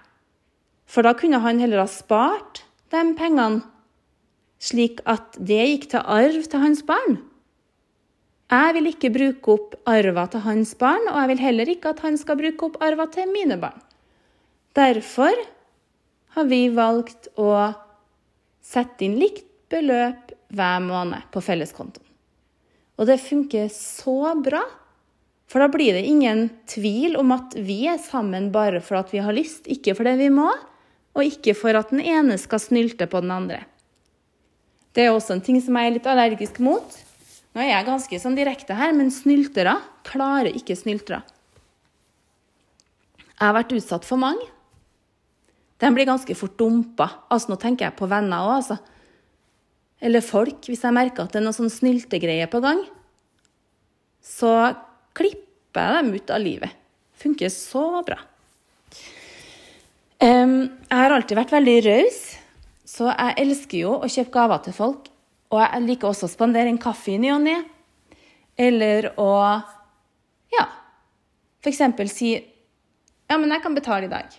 For 0.87 1.03
da 1.03 1.13
kunne 1.19 1.43
han 1.43 1.59
heller 1.59 1.83
ha 1.83 1.89
spart 1.91 2.63
de 2.95 3.03
pengene, 3.19 3.65
slik 4.63 5.03
at 5.11 5.35
det 5.37 5.59
gikk 5.59 5.91
til 5.93 6.07
arv 6.07 6.47
til 6.47 6.65
hans 6.65 6.87
barn. 6.87 7.19
Jeg 8.51 8.79
vil 8.79 8.89
ikke 8.95 9.13
bruke 9.19 9.59
opp 9.59 9.77
arva 9.91 10.29
til 10.31 10.47
hans 10.47 10.73
barn, 10.79 11.03
og 11.11 11.19
jeg 11.19 11.35
vil 11.35 11.45
heller 11.49 11.75
ikke 11.75 11.97
at 11.97 12.07
han 12.07 12.19
skal 12.19 12.39
bruke 12.39 12.71
opp 12.71 12.81
arva 12.83 13.11
til 13.11 13.31
mine 13.35 13.59
barn. 13.59 13.79
Derfor 14.79 15.35
har 16.39 16.51
vi 16.51 16.65
valgt 16.75 17.33
å 17.35 17.51
sette 18.63 19.07
inn 19.07 19.19
likt 19.19 19.50
beløp 19.71 20.35
hver 20.51 20.83
måned 20.85 21.27
på 21.33 21.43
felleskontoen. 21.45 22.07
Og 23.01 23.09
det 23.09 23.21
funker 23.23 23.71
så 23.73 24.35
bra. 24.45 24.61
For 25.51 25.63
da 25.63 25.71
blir 25.73 25.97
det 25.97 26.05
ingen 26.07 26.49
tvil 26.69 27.17
om 27.19 27.33
at 27.35 27.57
vi 27.57 27.87
er 27.91 27.99
sammen 28.03 28.51
bare 28.55 28.83
for 28.85 29.01
at 29.01 29.11
vi 29.15 29.23
har 29.25 29.35
lyst, 29.35 29.67
ikke 29.73 29.97
fordi 29.99 30.19
vi 30.21 30.29
må, 30.35 30.51
og 31.17 31.27
ikke 31.27 31.57
for 31.59 31.75
at 31.75 31.91
den 31.91 32.05
ene 32.05 32.37
skal 32.39 32.63
snylte 32.63 33.09
på 33.11 33.23
den 33.25 33.33
andre. 33.35 33.65
Det 34.95 35.07
er 35.07 35.15
også 35.15 35.37
en 35.37 35.43
ting 35.43 35.59
som 35.63 35.79
jeg 35.79 35.89
er 35.89 35.97
litt 35.97 36.07
allergisk 36.11 36.61
mot. 36.63 36.95
Nå 37.55 37.63
er 37.65 37.73
jeg 37.73 37.89
ganske 37.89 38.21
sånn 38.23 38.39
direkte 38.39 38.77
her, 38.79 38.93
men 38.95 39.11
snyltere 39.15 39.75
klarer 40.07 40.53
ikke 40.55 40.77
snyltere. 40.79 41.23
Jeg 43.41 43.43
har 43.43 43.57
vært 43.57 43.75
utsatt 43.75 44.07
for 44.07 44.21
mange. 44.21 44.47
De 45.81 45.89
blir 45.97 46.07
ganske 46.07 46.35
fort 46.37 46.59
dumpa. 46.61 47.07
Altså, 47.33 47.51
nå 47.51 47.59
tenker 47.59 47.89
jeg 47.89 47.97
på 47.99 48.09
venner 48.11 48.45
òg, 48.45 48.59
altså 48.61 48.77
eller 50.01 50.25
folk, 50.25 50.65
hvis 50.69 50.85
jeg 50.87 50.97
merker 50.97 51.27
at 51.27 51.35
det 51.35 51.41
er 51.41 51.45
noe 51.45 51.57
sånn 51.57 51.73
snyltegreie 51.73 52.49
på 52.51 52.63
gang, 52.65 52.81
så 54.25 54.73
klipper 55.17 55.85
jeg 55.85 55.97
dem 55.99 56.13
ut 56.17 56.33
av 56.33 56.43
livet. 56.43 56.77
Funker 57.21 57.53
så 57.53 57.85
bra. 58.07 58.19
Jeg 60.21 60.69
har 60.93 61.15
alltid 61.15 61.39
vært 61.39 61.53
veldig 61.55 61.77
raus, 61.87 62.21
så 62.89 63.09
jeg 63.09 63.37
elsker 63.45 63.85
jo 63.85 63.95
å 64.01 64.09
kjøpe 64.11 64.35
gaver 64.35 64.65
til 64.67 64.77
folk. 64.77 65.09
Og 65.51 65.61
jeg 65.63 65.85
liker 65.87 66.11
også 66.11 66.29
å 66.29 66.33
spandere 66.33 66.71
en 66.71 66.81
kaffe 66.81 67.15
i 67.15 67.21
ny 67.21 67.33
og 67.35 67.41
ne. 67.45 67.57
Eller 68.61 69.13
å 69.21 69.31
ja, 70.53 70.67
f.eks. 71.63 71.83
si 72.13 72.35
ja, 72.35 73.39
men 73.39 73.53
jeg 73.55 73.63
kan 73.63 73.77
betale 73.77 74.09
i 74.09 74.13
dag. 74.13 74.33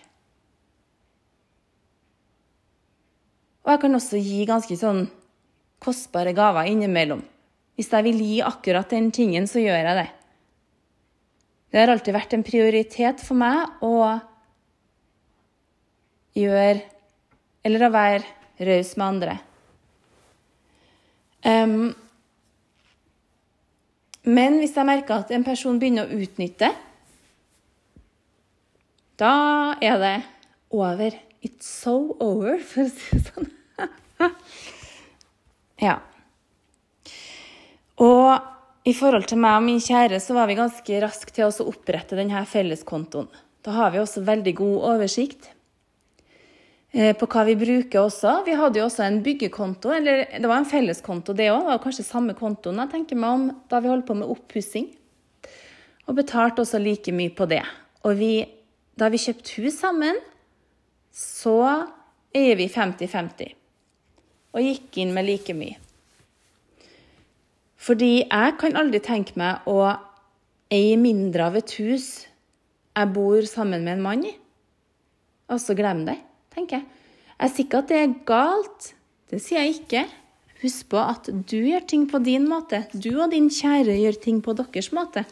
Og 3.62 3.72
jeg 3.72 3.82
kan 3.84 3.98
også 3.98 4.20
gi 4.20 4.46
ganske 4.50 4.78
sånn 4.78 5.06
kostbare 5.82 6.34
gaver 6.38 6.70
innimellom. 6.70 7.22
Hvis 7.76 7.92
jeg 7.94 8.06
vil 8.06 8.20
gi 8.22 8.42
akkurat 8.46 8.90
den 8.94 9.10
tingen, 9.16 9.48
så 9.50 9.62
gjør 9.62 9.80
jeg 9.80 9.98
det. 9.98 10.10
Det 11.72 11.80
har 11.80 11.94
alltid 11.94 12.14
vært 12.14 12.36
en 12.36 12.44
prioritet 12.46 13.24
for 13.24 13.40
meg 13.40 13.84
å 13.86 13.96
gjøre 16.36 16.82
Eller 17.62 17.84
å 17.86 17.92
være 17.94 18.66
raus 18.66 18.96
med 18.98 19.06
andre. 19.06 19.34
Um, 21.46 21.92
men 24.26 24.58
hvis 24.58 24.74
jeg 24.74 24.88
merker 24.90 25.22
at 25.22 25.34
en 25.36 25.46
person 25.46 25.78
begynner 25.78 26.10
å 26.10 26.22
utnytte, 26.26 26.72
da 29.22 29.36
er 29.78 30.02
det 30.02 30.16
over. 30.74 31.20
It's 31.46 31.70
so 31.70 32.16
over, 32.18 32.58
for 32.66 32.88
å 32.88 32.90
si 32.90 33.18
det 33.18 33.22
sånn. 33.30 33.52
Ja. 35.82 35.98
Og 38.02 38.88
i 38.88 38.94
forhold 38.98 39.28
til 39.30 39.42
meg 39.42 39.60
og 39.60 39.66
min 39.66 39.82
kjære 39.82 40.20
så 40.22 40.36
var 40.38 40.50
vi 40.50 40.58
ganske 40.58 41.00
raske 41.04 41.34
til 41.34 41.48
å 41.48 41.70
opprette 41.70 42.18
denne 42.18 42.44
felleskontoen. 42.50 43.30
Da 43.62 43.74
har 43.76 43.92
vi 43.94 44.02
også 44.02 44.24
veldig 44.26 44.54
god 44.58 44.88
oversikt 44.96 45.52
eh, 46.94 47.14
på 47.18 47.28
hva 47.30 47.44
vi 47.46 47.58
bruker 47.60 48.02
også. 48.02 48.40
Vi 48.48 48.58
hadde 48.58 48.82
jo 48.82 48.88
også 48.88 49.06
en 49.06 49.22
byggekonto, 49.26 49.94
eller 49.94 50.24
det 50.34 50.50
var 50.50 50.64
en 50.64 50.70
felleskonto 50.70 51.36
det 51.38 51.52
òg. 51.52 51.62
Det 51.62 51.76
var 51.76 51.84
kanskje 51.84 52.08
samme 52.08 52.38
kontoen 52.38 52.82
jeg 52.82 52.94
tenker 52.96 53.22
meg 53.22 53.38
om 53.38 53.48
da 53.70 53.84
vi 53.84 53.94
holdt 53.94 54.10
på 54.10 54.18
med 54.18 54.34
oppussing. 54.34 54.90
Og 56.10 56.18
betalte 56.18 56.66
også 56.66 56.82
like 56.82 57.14
mye 57.14 57.34
på 57.38 57.46
det. 57.50 57.62
Og 58.02 58.18
vi, 58.18 58.34
da 58.98 59.12
vi 59.14 59.22
kjøpte 59.22 59.62
hus 59.62 59.78
sammen, 59.78 60.18
så 61.14 61.60
eier 62.34 62.58
vi 62.58 62.66
50-50 62.72 63.61
og 64.52 64.66
gikk 64.66 65.00
inn 65.02 65.14
med 65.16 65.28
like 65.28 65.56
mye. 65.56 65.78
Fordi 67.82 68.12
jeg 68.22 68.58
kan 68.62 68.78
aldri 68.78 69.02
tenke 69.02 69.38
meg 69.40 69.66
å 69.70 69.80
eie 70.72 70.98
mindre 71.02 71.48
av 71.50 71.58
et 71.60 71.74
hus 71.80 72.10
jeg 72.92 73.14
bor 73.16 73.46
sammen 73.48 73.86
med 73.86 73.98
en 73.98 74.04
mann 74.06 74.26
i. 74.28 74.34
Så 75.60 75.76
glem 75.76 76.06
det, 76.08 76.18
tenker 76.54 76.80
jeg. 76.80 76.88
Jeg 77.42 77.52
sier 77.52 77.66
ikke 77.66 77.80
at 77.82 77.90
det 77.90 78.00
er 78.00 78.18
galt. 78.28 78.92
Det 79.32 79.40
sier 79.42 79.66
jeg 79.66 79.80
ikke. 79.82 80.04
Husk 80.62 80.92
på 80.94 81.00
at 81.02 81.28
du 81.32 81.58
gjør 81.58 81.88
ting 81.90 82.06
på 82.12 82.22
din 82.24 82.46
måte. 82.48 82.84
Du 82.94 83.10
og 83.18 83.32
din 83.34 83.50
kjære 83.52 83.98
gjør 83.98 84.20
ting 84.24 84.44
på 84.46 84.54
deres 84.60 84.92
måte. 84.96 85.26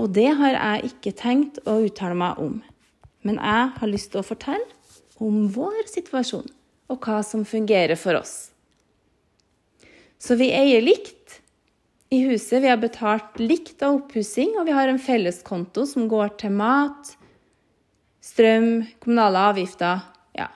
Og 0.00 0.12
det 0.14 0.28
har 0.38 0.54
jeg 0.54 0.92
ikke 0.92 1.14
tenkt 1.18 1.58
å 1.68 1.80
uttale 1.84 2.16
meg 2.16 2.38
om. 2.40 2.60
Men 3.26 3.40
jeg 3.42 3.72
har 3.80 3.90
lyst 3.90 4.12
til 4.12 4.22
å 4.22 4.26
fortelle 4.26 4.64
om 5.22 5.44
vår 5.54 5.84
situasjon, 5.90 6.48
og 6.92 7.00
hva 7.02 7.22
som 7.26 7.46
fungerer 7.48 7.96
for 7.98 8.20
oss. 8.20 8.52
Så 10.22 10.36
vi 10.38 10.52
eier 10.54 10.84
likt 10.84 11.40
i 12.12 12.20
huset. 12.28 12.60
Vi 12.62 12.68
har 12.68 12.78
betalt 12.78 13.40
likt 13.40 13.82
av 13.82 14.02
oppussing, 14.02 14.54
og 14.60 14.68
vi 14.68 14.76
har 14.76 14.90
en 14.90 15.00
felleskonto 15.00 15.86
som 15.88 16.06
går 16.10 16.36
til 16.42 16.52
mat, 16.54 17.14
strøm, 18.22 18.84
kommunale 19.02 19.40
avgifter 19.50 20.04
ja, 20.38 20.46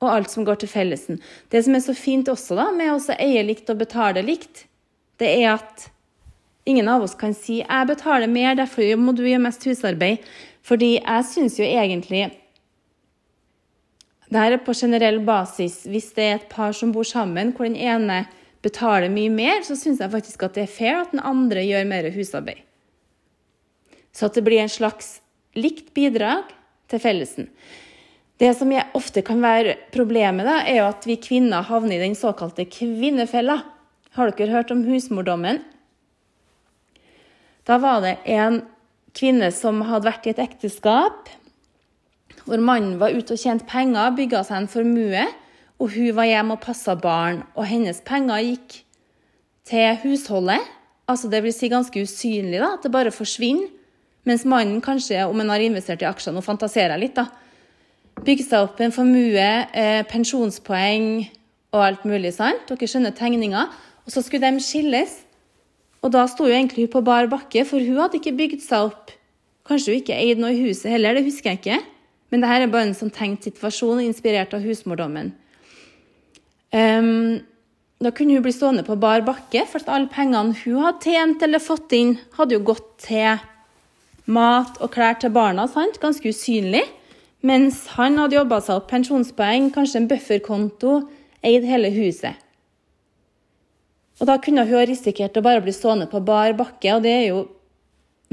og 0.00 0.12
alt 0.12 0.32
som 0.32 0.46
går 0.46 0.62
til 0.62 0.70
fellesen. 0.70 1.18
Det 1.52 1.64
som 1.66 1.76
er 1.76 1.82
så 1.84 1.96
fint 1.98 2.30
også 2.30 2.56
da, 2.56 2.70
med 2.72 2.94
å 2.94 3.18
eie 3.18 3.42
likt 3.44 3.68
og 3.74 3.82
betale 3.82 4.22
likt, 4.24 4.64
det 5.20 5.28
er 5.42 5.58
at 5.58 5.90
ingen 6.64 6.88
av 6.88 7.02
oss 7.04 7.14
kan 7.14 7.34
si 7.34 7.60
'jeg 7.60 7.86
betaler 7.86 8.30
mer, 8.30 8.54
derfor 8.54 8.96
må 8.96 9.12
du 9.12 9.22
gjøre 9.22 9.44
mest 9.44 9.66
husarbeid'. 9.66 10.24
Fordi 10.62 10.96
jeg 10.96 11.24
syns 11.28 11.58
jo 11.58 11.64
egentlig 11.64 12.32
det 14.32 14.40
her 14.40 14.56
er 14.56 14.62
på 14.64 14.74
generell 14.76 15.20
basis. 15.24 15.82
Hvis 15.88 16.12
det 16.16 16.24
er 16.24 16.38
et 16.38 16.48
par 16.52 16.72
som 16.76 16.92
bor 16.94 17.06
sammen, 17.06 17.52
hvor 17.52 17.68
den 17.68 17.76
ene 17.76 18.24
betaler 18.64 19.12
mye 19.12 19.32
mer, 19.32 19.60
så 19.66 19.76
syns 19.76 20.00
jeg 20.00 20.12
faktisk 20.12 20.46
at 20.46 20.56
det 20.56 20.64
er 20.64 20.72
fair 20.72 21.02
at 21.02 21.12
den 21.12 21.20
andre 21.20 21.64
gjør 21.66 21.88
mer 21.88 22.08
husarbeid. 22.14 22.62
Så 24.14 24.28
at 24.28 24.38
det 24.38 24.44
blir 24.46 24.62
en 24.62 24.72
slags 24.72 25.18
likt 25.58 25.92
bidrag 25.96 26.48
til 26.90 27.02
fellesen. 27.02 27.50
Det 28.40 28.50
som 28.58 28.72
ofte 28.96 29.22
kan 29.26 29.42
være 29.42 29.76
problemet, 29.94 30.46
da, 30.46 30.62
er 30.66 30.80
jo 30.80 30.88
at 30.88 31.06
vi 31.06 31.20
kvinner 31.22 31.66
havner 31.66 31.98
i 31.98 32.02
den 32.02 32.16
såkalte 32.18 32.66
kvinnefella. 32.66 33.60
Har 34.16 34.32
dere 34.34 34.54
hørt 34.54 34.72
om 34.74 34.82
husmordommen? 34.86 35.60
Da 37.64 37.78
var 37.80 38.02
det 38.04 38.16
en 38.28 38.62
kvinne 39.14 39.50
som 39.54 39.84
hadde 39.86 40.08
vært 40.08 40.26
i 40.26 40.34
et 40.34 40.42
ekteskap 40.42 41.30
hvor 42.44 42.60
mannen 42.60 42.98
var 43.00 43.14
ute 43.14 43.36
og 43.36 43.40
tjente 43.40 43.66
penger, 43.68 44.14
bygga 44.16 44.42
seg 44.44 44.62
en 44.62 44.70
formue, 44.70 45.26
og 45.80 45.92
hun 45.94 46.16
var 46.16 46.28
hjemme 46.28 46.56
og 46.56 46.62
passa 46.64 46.94
barn. 46.98 47.42
Og 47.56 47.66
hennes 47.68 48.00
penger 48.04 48.42
gikk 48.44 48.80
til 49.68 49.96
husholdet, 50.04 50.60
altså 51.08 51.30
det 51.32 51.42
vil 51.44 51.54
si 51.56 51.70
ganske 51.72 52.04
usynlig, 52.04 52.60
da, 52.60 52.74
at 52.76 52.84
det 52.84 52.92
bare 52.94 53.14
forsvinner. 53.14 53.70
Mens 54.24 54.46
mannen 54.48 54.80
kanskje, 54.80 55.26
om 55.28 55.36
han 55.42 55.50
har 55.52 55.60
investert 55.60 56.00
i 56.00 56.08
aksjer, 56.08 56.32
nå 56.32 56.40
fantaserer 56.40 56.94
jeg 56.94 57.02
litt, 57.02 57.18
da, 57.18 57.26
bygger 58.24 58.46
seg 58.46 58.68
opp 58.68 58.78
en 58.80 58.94
formue, 58.94 59.48
eh, 59.76 60.00
pensjonspoeng 60.08 61.26
og 61.74 61.80
alt 61.82 62.06
mulig. 62.08 62.32
sant? 62.32 62.64
Dere 62.68 62.88
skjønner 62.88 63.12
tegninga. 63.12 63.68
Og 64.06 64.12
så 64.12 64.22
skulle 64.22 64.44
de 64.44 64.60
skilles. 64.60 65.24
Og 66.02 66.12
da 66.12 66.26
sto 66.28 66.46
jo 66.46 66.52
egentlig 66.52 66.86
hun 66.86 66.92
på 66.92 67.04
bar 67.04 67.26
bakke, 67.26 67.64
for 67.64 67.80
hun 67.80 68.00
hadde 68.00 68.20
ikke 68.20 68.36
bygd 68.36 68.62
seg 68.62 68.90
opp. 68.92 69.12
Kanskje 69.64 69.92
hun 69.92 70.00
ikke 70.00 70.16
eide 70.16 70.40
noe 70.40 70.52
i 70.52 70.64
huset 70.68 70.92
heller, 70.92 71.16
det 71.16 71.24
husker 71.24 71.52
jeg 71.52 71.60
ikke. 71.62 71.80
Men 72.34 72.42
dette 72.42 72.64
er 72.64 72.70
bare 72.72 72.88
en 72.88 72.96
sånn 72.98 73.12
tenkt 73.14 73.44
situasjon, 73.46 74.00
inspirert 74.02 74.56
av 74.56 74.64
husmordommen. 74.66 75.28
Um, 76.74 77.44
da 78.02 78.10
kunne 78.10 78.34
hun 78.34 78.42
bli 78.42 78.50
stående 78.50 78.82
på 78.82 78.96
bar 78.98 79.22
bakke, 79.22 79.62
for 79.70 79.86
alle 79.86 80.10
pengene 80.10 80.56
hun 80.64 80.80
hadde 80.82 81.12
tjent 81.12 81.44
eller 81.46 81.62
fått 81.62 81.94
inn, 81.94 82.16
hadde 82.34 82.56
jo 82.56 82.64
gått 82.66 82.88
til 83.06 83.38
mat 84.26 84.82
og 84.82 84.90
klær 84.96 85.14
til 85.22 85.30
barna, 85.30 85.68
sant? 85.70 86.00
ganske 86.02 86.26
usynlig. 86.26 86.82
Mens 87.46 87.84
han 87.94 88.18
hadde 88.18 88.40
jobba 88.40 88.58
seg 88.66 88.80
opp 88.80 88.90
pensjonspoeng, 88.90 89.70
kanskje 89.70 90.02
en 90.02 90.10
bufferkonto, 90.10 90.96
eid 91.38 91.70
hele 91.70 91.94
huset. 91.94 92.34
Og 94.18 94.26
da 94.26 94.40
kunne 94.42 94.66
hun 94.66 94.80
ha 94.80 94.82
risikert 94.90 95.38
å 95.38 95.46
bare 95.46 95.62
bli 95.62 95.76
stående 95.76 96.10
på 96.10 96.24
bar 96.26 96.58
bakke, 96.58 96.98
og 96.98 97.06
det 97.06 97.14
er 97.14 97.24
jo 97.28 97.46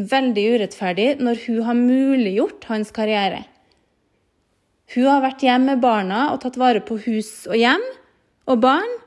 veldig 0.02 0.50
urettferdig 0.56 1.10
når 1.22 1.46
hun 1.46 1.64
har 1.70 1.82
muliggjort 1.86 2.72
hans 2.74 2.90
karriere. 2.98 3.46
Hun 4.92 5.08
har 5.08 5.22
vært 5.24 5.44
hjemme 5.46 5.76
med 5.76 5.84
barna 5.84 6.26
og 6.34 6.42
tatt 6.44 6.58
vare 6.60 6.82
på 6.84 6.98
hus 7.06 7.46
og 7.48 7.56
hjem 7.56 7.84
og 8.52 8.60
barn, 8.64 8.98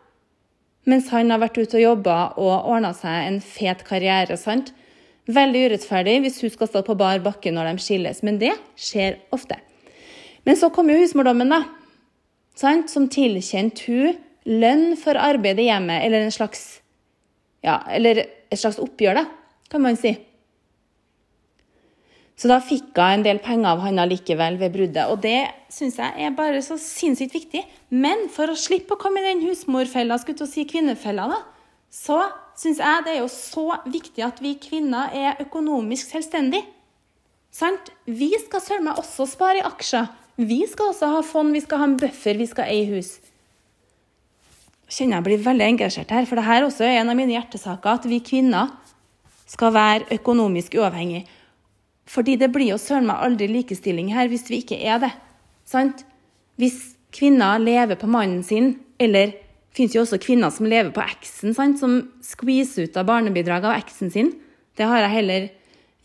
mens 0.88 1.10
han 1.12 1.32
har 1.32 1.42
vært 1.42 1.58
ute 1.60 1.76
og 1.76 1.84
jobba 1.84 2.16
og 2.40 2.70
ordna 2.72 2.92
seg 2.96 3.28
en 3.28 3.38
fet 3.44 3.84
karriere. 3.84 4.38
sant? 4.40 4.72
Veldig 5.28 5.66
urettferdig 5.68 6.18
hvis 6.24 6.40
hun 6.44 6.52
skal 6.52 6.70
stå 6.70 6.84
på 6.84 6.96
bar 7.00 7.20
bakke 7.24 7.52
når 7.52 7.70
de 7.70 7.84
skilles, 7.84 8.22
men 8.24 8.40
det 8.40 8.52
skjer 8.80 9.18
ofte. 9.32 9.56
Men 10.44 10.56
så 10.60 10.68
kom 10.72 10.88
jo 10.92 10.98
husmordommen, 11.00 11.52
da, 11.52 11.62
sant? 12.56 12.92
som 12.92 13.08
tilkjente 13.08 13.88
hun 13.88 14.18
lønn 14.44 14.92
for 15.00 15.16
arbeid 15.20 15.60
i 15.60 15.68
hjemmet, 15.70 16.04
eller, 16.04 16.28
slags, 16.32 16.80
ja, 17.64 17.80
eller 17.88 18.24
et 18.24 18.60
slags 18.60 18.80
oppgjør, 18.80 19.20
da, 19.20 19.24
kan 19.72 19.84
man 19.84 19.96
si. 20.00 20.12
Så 22.34 22.50
da 22.50 22.58
fikk 22.58 22.96
hun 22.98 23.20
en 23.20 23.24
del 23.26 23.38
penger 23.42 23.70
av 23.70 23.82
han 23.84 24.00
likevel 24.10 24.58
ved 24.58 24.74
bruddet. 24.74 25.10
Og 25.12 25.20
det 25.22 25.46
syns 25.72 26.00
jeg 26.00 26.26
er 26.26 26.34
bare 26.34 26.62
så 26.66 26.78
sinnssykt 26.80 27.36
viktig. 27.36 27.62
Men 27.94 28.26
for 28.34 28.50
å 28.50 28.58
slippe 28.58 28.96
å 28.96 29.00
komme 29.00 29.22
i 29.22 29.28
den 29.28 29.44
husmorfella, 29.46 30.18
skulle 30.18 30.40
til 30.40 30.48
å 30.48 30.50
si 30.50 30.64
kvinnefella, 30.68 31.28
da, 31.30 31.40
så 31.94 32.18
syns 32.58 32.82
jeg 32.82 33.04
det 33.06 33.14
er 33.14 33.20
jo 33.20 33.30
så 33.30 33.68
viktig 33.86 34.24
at 34.26 34.42
vi 34.42 34.56
kvinner 34.58 35.14
er 35.14 35.38
økonomisk 35.44 36.10
selvstendige. 36.10 36.66
Sant? 37.54 37.92
Vi 38.10 38.32
skal 38.42 38.62
søren 38.64 38.88
meg 38.88 38.98
også 38.98 39.28
spare 39.30 39.60
i 39.60 39.68
aksjer. 39.68 40.10
Vi 40.42 40.64
skal 40.66 40.90
også 40.90 41.12
ha 41.12 41.22
fond, 41.22 41.54
vi 41.54 41.62
skal 41.62 41.78
ha 41.78 41.86
en 41.86 42.00
buffer, 42.00 42.34
vi 42.34 42.50
skal 42.50 42.66
eie 42.66 42.90
hus 42.90 43.14
kjenner 44.94 45.18
jeg 45.18 45.26
blir 45.28 45.44
veldig 45.44 45.68
engasjert 45.72 46.12
her. 46.14 46.26
For 46.28 46.38
dette 46.38 46.56
er 46.56 46.66
også 46.66 46.88
en 46.88 47.10
av 47.10 47.18
mine 47.18 47.36
hjertesaker, 47.36 47.98
at 47.98 48.08
vi 48.08 48.20
kvinner 48.24 48.72
skal 49.50 49.74
være 49.74 50.18
økonomisk 50.18 50.76
uavhengige. 50.78 51.26
Fordi 52.10 52.36
det 52.40 52.50
blir 52.52 52.74
jo 52.74 52.80
søren 52.80 53.08
meg 53.08 53.22
aldri 53.24 53.48
likestilling 53.50 54.10
her 54.14 54.28
hvis 54.30 54.46
vi 54.50 54.60
ikke 54.62 54.78
er 54.80 55.00
det. 55.06 55.12
Sant? 55.68 56.04
Hvis 56.60 56.94
kvinner 57.14 57.62
lever 57.62 57.98
på 57.98 58.10
mannen 58.10 58.42
sin, 58.46 58.74
eller 59.00 59.32
det 59.34 59.78
finnes 59.78 59.94
jo 59.96 60.04
også 60.04 60.20
kvinner 60.22 60.52
som 60.54 60.68
lever 60.70 60.92
på 60.94 61.02
eksen, 61.02 61.54
sant? 61.56 61.80
som 61.80 61.96
skviser 62.22 62.86
ut 62.88 62.98
av 63.00 63.08
barnebidraget 63.08 63.70
av 63.70 63.78
eksen 63.78 64.12
sin. 64.14 64.34
Det 64.78 64.86
har 64.86 65.02
jeg 65.02 65.14
heller 65.16 65.48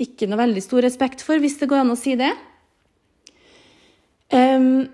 ikke 0.02 0.30
noe 0.30 0.40
veldig 0.40 0.64
stor 0.64 0.86
respekt 0.86 1.22
for, 1.26 1.42
hvis 1.42 1.60
det 1.60 1.70
går 1.70 1.84
an 1.84 1.94
å 1.94 2.00
si 2.00 2.16
det. 2.18 2.32
Um, 4.34 4.88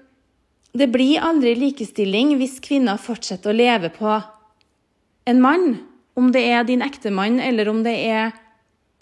det 0.76 0.88
blir 0.92 1.24
aldri 1.24 1.54
likestilling 1.60 2.34
hvis 2.40 2.58
kvinner 2.64 3.00
fortsetter 3.00 3.52
å 3.52 3.56
leve 3.56 3.92
på 3.96 4.18
en 5.26 5.42
mann, 5.44 5.78
om 6.16 6.32
det 6.32 6.44
er 6.48 6.68
din 6.68 6.84
ektemann 6.84 7.42
eller 7.44 7.70
om 7.72 7.82
det 7.84 7.96
er 8.08 8.36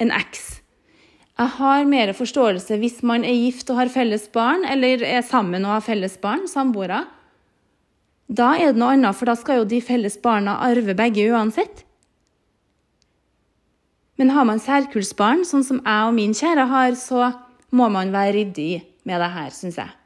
en 0.02 0.14
eks. 0.14 0.63
Jeg 1.34 1.50
har 1.58 1.88
mer 1.90 2.12
forståelse 2.14 2.78
hvis 2.78 3.00
man 3.02 3.24
er 3.26 3.34
gift 3.34 3.72
og 3.74 3.80
har 3.82 3.92
felles 3.94 4.28
barn, 4.34 4.66
eller 4.70 5.02
er 5.08 5.24
sammen 5.26 5.66
og 5.66 5.80
har 5.80 5.86
felles 5.88 6.18
barn, 6.22 6.46
samboere. 6.50 7.04
Da 8.30 8.54
er 8.56 8.74
det 8.74 8.82
noe 8.82 8.94
annet, 8.94 9.18
for 9.18 9.30
da 9.30 9.36
skal 9.38 9.62
jo 9.62 9.66
de 9.70 9.82
felles 9.84 10.16
barna 10.22 10.60
arve 10.66 10.94
begge 10.98 11.26
uansett. 11.34 11.84
Men 14.22 14.30
har 14.30 14.46
man 14.46 14.62
særkullsbarn, 14.62 15.42
sånn 15.48 15.66
som 15.66 15.82
jeg 15.82 16.08
og 16.08 16.14
min 16.16 16.36
kjære 16.38 16.68
har, 16.70 16.94
så 17.02 17.32
må 17.74 17.90
man 17.90 18.14
være 18.14 18.38
ryddig 18.38 18.84
med 19.10 19.20
det 19.20 19.30
her, 19.34 19.50
syns 19.58 19.82
jeg. 19.82 20.00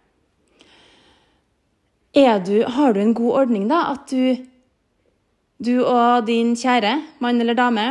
Du, 2.47 2.55
har 2.63 2.95
du 2.95 3.01
en 3.03 3.13
god 3.13 3.33
ordning, 3.43 3.67
da? 3.69 3.91
At 3.93 4.09
du, 4.09 4.39
du 5.61 5.83
og 5.83 6.25
din 6.25 6.55
kjære, 6.57 6.95
mann 7.21 7.43
eller 7.43 7.57
dame, 7.59 7.89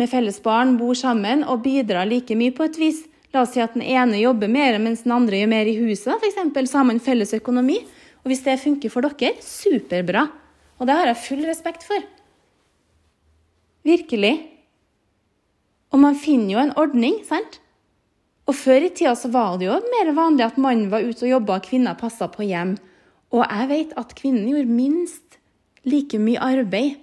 med 0.00 0.10
felles 0.10 0.38
barn 0.42 0.76
bor 0.80 0.96
sammen 0.98 1.44
og 1.44 1.62
bidrar 1.64 2.08
like 2.08 2.36
mye 2.38 2.54
på 2.54 2.66
et 2.68 2.78
vis. 2.80 3.02
La 3.32 3.44
oss 3.44 3.54
si 3.54 3.62
at 3.64 3.74
den 3.76 3.84
ene 3.84 4.20
jobber 4.20 4.50
mer 4.52 4.78
mens 4.82 5.04
den 5.06 5.14
andre 5.16 5.40
gjør 5.40 5.50
mer 5.52 5.68
i 5.68 5.76
huset, 5.78 6.14
f.eks. 6.18 6.40
Så 6.68 6.78
har 6.80 6.88
man 6.88 7.00
felles 7.00 7.32
økonomi. 7.36 7.78
Og 8.22 8.30
hvis 8.30 8.44
det 8.44 8.60
funker 8.62 8.92
for 8.92 9.04
dere, 9.04 9.34
superbra. 9.42 10.26
Og 10.78 10.88
det 10.88 10.96
har 10.98 11.10
jeg 11.10 11.22
full 11.24 11.42
respekt 11.48 11.86
for. 11.86 12.04
Virkelig. 13.86 14.34
Og 15.92 16.00
man 16.00 16.16
finner 16.16 16.54
jo 16.54 16.62
en 16.62 16.76
ordning, 16.78 17.18
sant? 17.26 17.58
Og 18.48 18.56
før 18.58 18.86
i 18.86 18.92
tida 18.94 19.14
så 19.18 19.30
var 19.32 19.58
det 19.58 19.68
jo 19.68 19.78
mer 19.92 20.12
vanlig 20.16 20.46
at 20.46 20.58
mannen 20.60 20.90
var 20.92 21.04
ute 21.04 21.26
og 21.26 21.34
jobba, 21.36 21.58
og 21.58 21.66
kvinner 21.68 21.98
passa 21.98 22.28
på 22.30 22.46
hjem. 22.46 22.76
Og 23.32 23.44
jeg 23.46 23.68
vet 23.70 23.92
at 24.00 24.14
kvinnen 24.18 24.48
gjorde 24.50 24.76
minst 24.76 25.38
like 25.88 26.18
mye 26.20 26.40
arbeid. 26.42 26.98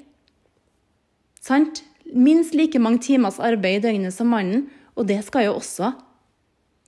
Sant? 1.42 1.84
Minst 2.14 2.56
like 2.58 2.80
mange 2.82 3.04
timers 3.06 3.40
arbeid 3.40 3.80
i 3.80 3.88
døgnet 3.88 4.16
som 4.16 4.32
mannen, 4.34 4.68
og 4.98 5.08
det 5.10 5.22
skal 5.28 5.48
jo 5.48 5.58
også 5.60 5.94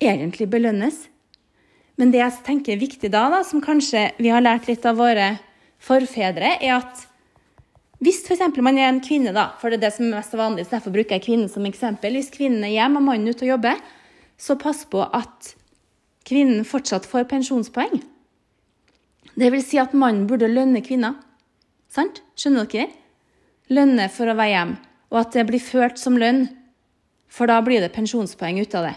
egentlig 0.01 0.49
belønnes. 0.49 1.05
Men 1.99 2.11
det 2.13 2.21
jeg 2.21 2.43
tenker 2.47 2.73
er 2.73 2.81
viktig 2.81 3.11
da, 3.13 3.27
da 3.29 3.43
som 3.45 3.61
kanskje 3.61 4.09
vi 4.17 4.31
har 4.33 4.43
lært 4.43 4.67
litt 4.69 4.85
av 4.89 4.97
våre 4.97 5.35
forfedre, 5.81 6.55
er 6.57 6.77
at 6.79 7.07
hvis 8.01 8.23
f.eks. 8.25 8.57
man 8.65 8.79
er 8.81 8.87
en 8.89 9.01
kvinne, 9.05 9.29
da, 9.35 9.51
for 9.61 9.69
det 9.69 9.77
er 9.77 9.83
det 9.85 9.93
som 9.93 10.07
er 10.07 10.15
mest 10.15 10.33
vanlig, 10.33 10.65
så 10.65 10.79
derfor 10.79 10.93
bruker 10.95 11.19
jeg 11.19 11.25
kvinnen 11.27 11.51
som 11.53 11.67
eksempel. 11.69 12.15
Hvis 12.17 12.31
kvinnen 12.33 12.63
er 12.65 12.73
hjemme 12.73 12.97
og 12.97 13.05
mannen 13.05 13.29
ute 13.29 13.45
og 13.45 13.51
jobber, 13.53 13.83
så 14.41 14.57
pass 14.57 14.87
på 14.89 15.03
at 15.05 15.51
kvinnen 16.25 16.65
fortsatt 16.65 17.05
får 17.05 17.27
pensjonspoeng. 17.29 18.01
Det 19.37 19.51
vil 19.53 19.61
si 19.61 19.77
at 19.77 19.93
mannen 19.93 20.25
burde 20.29 20.49
lønne 20.49 20.81
kvinner. 20.81 21.19
Sant? 21.93 22.23
Skjønner 22.33 22.65
dere? 22.71 22.89
Lønne 23.69 24.09
for 24.09 24.27
å 24.27 24.35
være 24.35 24.55
hjemme, 24.55 24.79
og 25.11 25.19
at 25.21 25.35
det 25.35 25.45
blir 25.49 25.63
ført 25.63 25.99
som 25.99 26.17
lønn. 26.19 26.45
For 27.31 27.47
da 27.47 27.59
blir 27.63 27.83
det 27.83 27.93
pensjonspoeng 27.95 28.59
ut 28.63 28.75
av 28.75 28.89
det. 28.89 28.95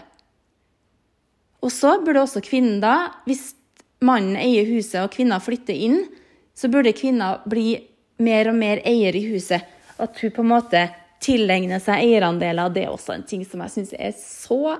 Og 1.63 1.71
så 1.73 1.95
burde 2.03 2.23
også 2.23 2.43
kvinnen 2.45 2.81
da, 2.83 3.11
hvis 3.27 3.53
mannen 4.05 4.35
eier 4.39 4.67
huset 4.69 4.99
og 5.01 5.13
kvinna 5.15 5.39
flytter 5.41 5.75
inn, 5.75 6.01
så 6.55 6.69
burde 6.71 6.95
kvinna 6.95 7.35
bli 7.47 7.77
mer 8.23 8.51
og 8.51 8.59
mer 8.59 8.83
eier 8.87 9.15
i 9.15 9.23
huset. 9.31 9.63
At 9.99 10.19
hun 10.19 10.33
på 10.35 10.43
en 10.43 10.51
måte 10.51 10.83
tilegner 11.23 11.81
seg 11.83 12.03
eierandeler. 12.03 12.71
Det 12.71 12.85
er 12.85 12.93
også 12.93 13.15
en 13.15 13.25
ting 13.27 13.45
som 13.47 13.63
jeg 13.63 13.75
syns 13.75 13.95
er 13.97 14.13
så 14.19 14.77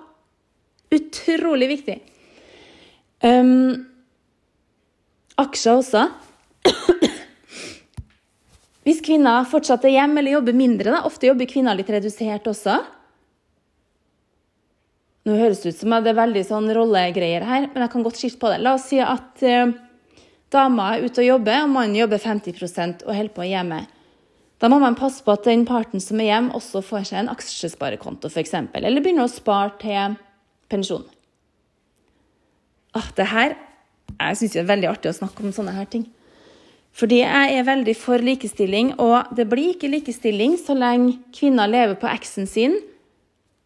utrolig 0.95 1.71
viktig. 1.71 1.97
Um, 3.25 3.87
aksjer 5.41 5.81
også. 5.81 6.05
Hvis 8.85 9.01
kvinner 9.05 9.47
fortsatt 9.49 9.87
er 9.87 9.95
hjemme 9.95 10.21
eller 10.21 10.37
jobber 10.37 10.57
mindre, 10.57 10.91
da, 10.93 11.01
ofte 11.07 11.25
jobber 11.25 11.49
kvinner 11.49 11.77
litt 11.77 11.89
redusert 11.89 12.45
også. 12.51 12.77
Nå 15.25 15.39
høres 15.39 15.63
det 15.63 15.73
ut 15.73 15.79
som 15.79 15.95
at 15.97 16.05
det 16.05 16.11
er 16.13 16.19
veldig 16.19 16.43
sånn 16.45 16.69
rollegreier 16.77 17.47
her, 17.49 17.65
men 17.71 17.81
jeg 17.81 17.91
kan 17.95 18.05
godt 18.05 18.19
skifte 18.21 18.41
på 18.43 18.51
det. 18.53 18.59
La 18.61 18.75
oss 18.77 18.85
si 18.91 18.99
at 19.01 19.41
eh, 19.41 19.73
dama 20.53 20.91
er 20.93 21.07
ute 21.07 21.23
og 21.23 21.29
jobber, 21.31 21.63
og 21.63 21.73
mannen 21.73 21.97
jobber 21.97 22.21
50% 22.21 23.07
og 23.07 23.09
holder 23.09 23.33
på 23.33 23.47
hjemme. 23.49 23.81
Da 24.61 24.69
må 24.71 24.77
man 24.79 24.95
passe 24.97 25.25
på 25.25 25.33
at 25.33 25.49
den 25.49 25.65
parten 25.67 26.03
som 26.03 26.21
er 26.21 26.29
hjemme, 26.29 26.53
også 26.53 26.83
får 26.85 27.09
seg 27.09 27.23
en 27.23 27.31
aksjesparekonto, 27.33 28.29
f.eks. 28.29 28.53
Eller 28.77 29.01
begynner 29.01 29.25
å 29.25 29.33
spare 29.33 29.73
til 29.81 30.19
pensjon. 30.71 31.07
Ah, 32.95 33.09
det 33.17 33.27
her 33.27 33.57
Jeg 34.15 34.37
syns 34.37 34.53
det 34.53 34.61
er 34.61 34.69
veldig 34.69 34.87
artig 34.87 35.09
å 35.09 35.17
snakke 35.17 35.41
om 35.43 35.51
sånne 35.51 35.73
her 35.73 35.87
ting. 35.89 36.05
Fordi 36.95 37.19
jeg 37.19 37.55
er 37.57 37.67
veldig 37.67 37.95
for 37.99 38.23
likestilling, 38.23 38.93
og 39.03 39.35
det 39.35 39.49
blir 39.51 39.73
ikke 39.73 39.91
likestilling 39.91 40.55
så 40.61 40.77
lenge 40.77 41.17
kvinner 41.35 41.67
lever 41.67 41.97
på 41.99 42.07
eksen 42.07 42.47
sin, 42.47 42.77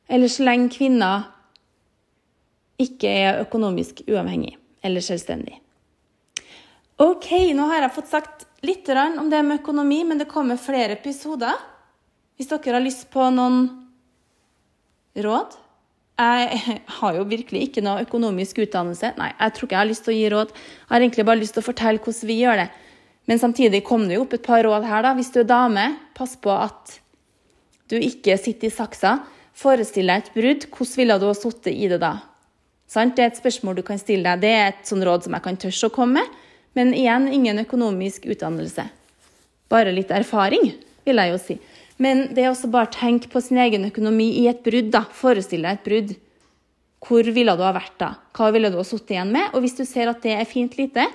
eller 0.10 0.32
så 0.32 0.48
lenge 0.48 0.72
kvinner 0.74 1.28
ikke 2.82 3.12
er 3.12 3.44
økonomisk 3.44 4.02
uavhengig 4.08 4.56
eller 4.86 5.04
selvstendig. 5.04 5.60
Ok, 7.00 7.30
nå 7.56 7.68
har 7.70 7.84
jeg 7.84 7.96
fått 7.96 8.12
sagt 8.12 8.46
litt 8.66 8.90
om 8.90 9.30
det 9.32 9.44
med 9.46 9.62
økonomi, 9.62 10.02
men 10.04 10.18
det 10.18 10.28
kommer 10.32 10.58
flere 10.58 10.98
episoder. 10.98 11.54
Hvis 12.36 12.50
dere 12.50 12.80
har 12.80 12.84
lyst 12.84 13.10
på 13.12 13.30
noen 13.36 13.68
råd 15.20 15.58
Jeg 16.20 16.60
har 17.00 17.16
jo 17.16 17.24
virkelig 17.28 17.62
ikke 17.68 17.84
noe 17.84 18.04
økonomisk 18.04 18.60
utdannelse. 18.64 19.14
Nei, 19.20 19.32
jeg 19.38 19.54
tror 19.56 19.68
ikke 19.68 19.76
jeg 19.76 19.84
har 19.84 19.92
lyst 19.92 20.04
til 20.08 20.14
å 20.14 20.18
gi 20.18 20.30
råd. 20.34 20.54
Jeg 20.56 20.92
har 20.92 21.04
egentlig 21.04 21.26
bare 21.30 21.40
lyst 21.40 21.56
til 21.56 21.64
å 21.64 21.70
fortelle 21.70 22.04
hvordan 22.04 22.28
vi 22.28 22.40
gjør 22.42 22.64
det. 22.64 22.70
Men 23.30 23.38
samtidig 23.38 23.84
kom 23.86 24.08
det 24.10 24.18
jo 24.18 24.24
opp 24.26 24.34
et 24.34 24.46
par 24.46 24.64
råd 24.66 24.88
her, 24.90 25.06
da. 25.06 25.14
Hvis 25.14 25.30
du 25.36 25.44
er 25.44 25.52
dame, 25.52 25.86
pass 26.18 26.34
på 26.42 26.50
at 26.50 26.96
du 27.92 28.00
ikke 28.02 28.38
sitter 28.42 28.72
i 28.72 28.74
saksa. 28.74 29.20
Forestill 29.54 30.10
deg 30.10 30.24
et 30.24 30.32
brudd. 30.34 30.66
Hvordan 30.74 30.98
ville 30.98 31.18
du 31.22 31.28
ha 31.30 31.36
sittet 31.38 31.76
i 31.76 31.90
det 31.92 32.00
da? 32.02 32.16
Det 32.90 33.22
er 33.22 33.28
et 33.30 33.38
spørsmål 33.38 33.78
du 33.78 33.84
kan 33.86 34.02
stille 34.02 34.26
deg. 34.26 34.42
Det 34.42 34.54
er 34.56 34.72
et 34.72 34.90
sånt 34.90 35.06
råd 35.06 35.28
som 35.28 35.38
jeg 35.38 35.46
kan 35.46 35.60
tørre 35.62 35.92
å 35.92 35.94
komme 35.94 36.24
med. 36.24 36.40
Men 36.78 36.96
igjen 36.98 37.28
ingen 37.34 37.62
økonomisk 37.62 38.26
utdannelse. 38.30 38.88
Bare 39.70 39.94
litt 39.94 40.10
erfaring, 40.14 40.72
vil 41.06 41.22
jeg 41.22 41.34
jo 41.34 41.40
si. 41.44 41.60
Men 42.02 42.30
det 42.34 42.46
er 42.46 42.50
også 42.50 42.70
bare 42.74 42.90
å 42.90 42.96
tenke 42.96 43.30
på 43.30 43.42
sin 43.46 43.60
egen 43.62 43.86
økonomi 43.90 44.32
i 44.42 44.48
et 44.50 44.64
brudd. 44.66 44.90
da. 44.96 45.04
Forestill 45.06 45.68
deg 45.68 45.78
et 45.78 45.86
brudd. 45.86 46.14
Hvor 47.06 47.30
ville 47.30 47.56
du 47.56 47.62
ha 47.62 47.74
vært 47.78 47.98
da? 48.02 48.14
Hva 48.34 48.50
ville 48.56 48.72
du 48.74 48.80
ha 48.80 48.86
sittet 48.88 49.20
igjen 49.20 49.34
med? 49.38 49.54
Og 49.54 49.62
hvis 49.62 49.78
du 49.78 49.86
ser 49.86 50.10
at 50.10 50.24
det 50.26 50.34
er 50.34 50.50
fint 50.50 50.74
lite, 50.80 51.06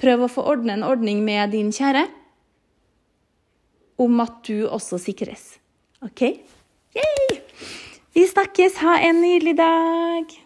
prøv 0.00 0.26
å 0.26 0.30
få 0.30 0.44
ordne 0.52 0.76
en 0.76 0.86
ordning 0.86 1.22
med 1.24 1.54
din 1.56 1.72
kjære 1.74 2.06
om 4.02 4.20
at 4.20 4.42
du 4.48 4.66
også 4.68 5.00
sikres. 5.00 5.56
OK? 6.04 6.22
Yay! 6.96 7.38
Vi 8.16 8.24
snakkes. 8.28 8.80
Ha 8.84 8.98
en 9.08 9.22
nydelig 9.24 9.56
dag. 9.58 10.36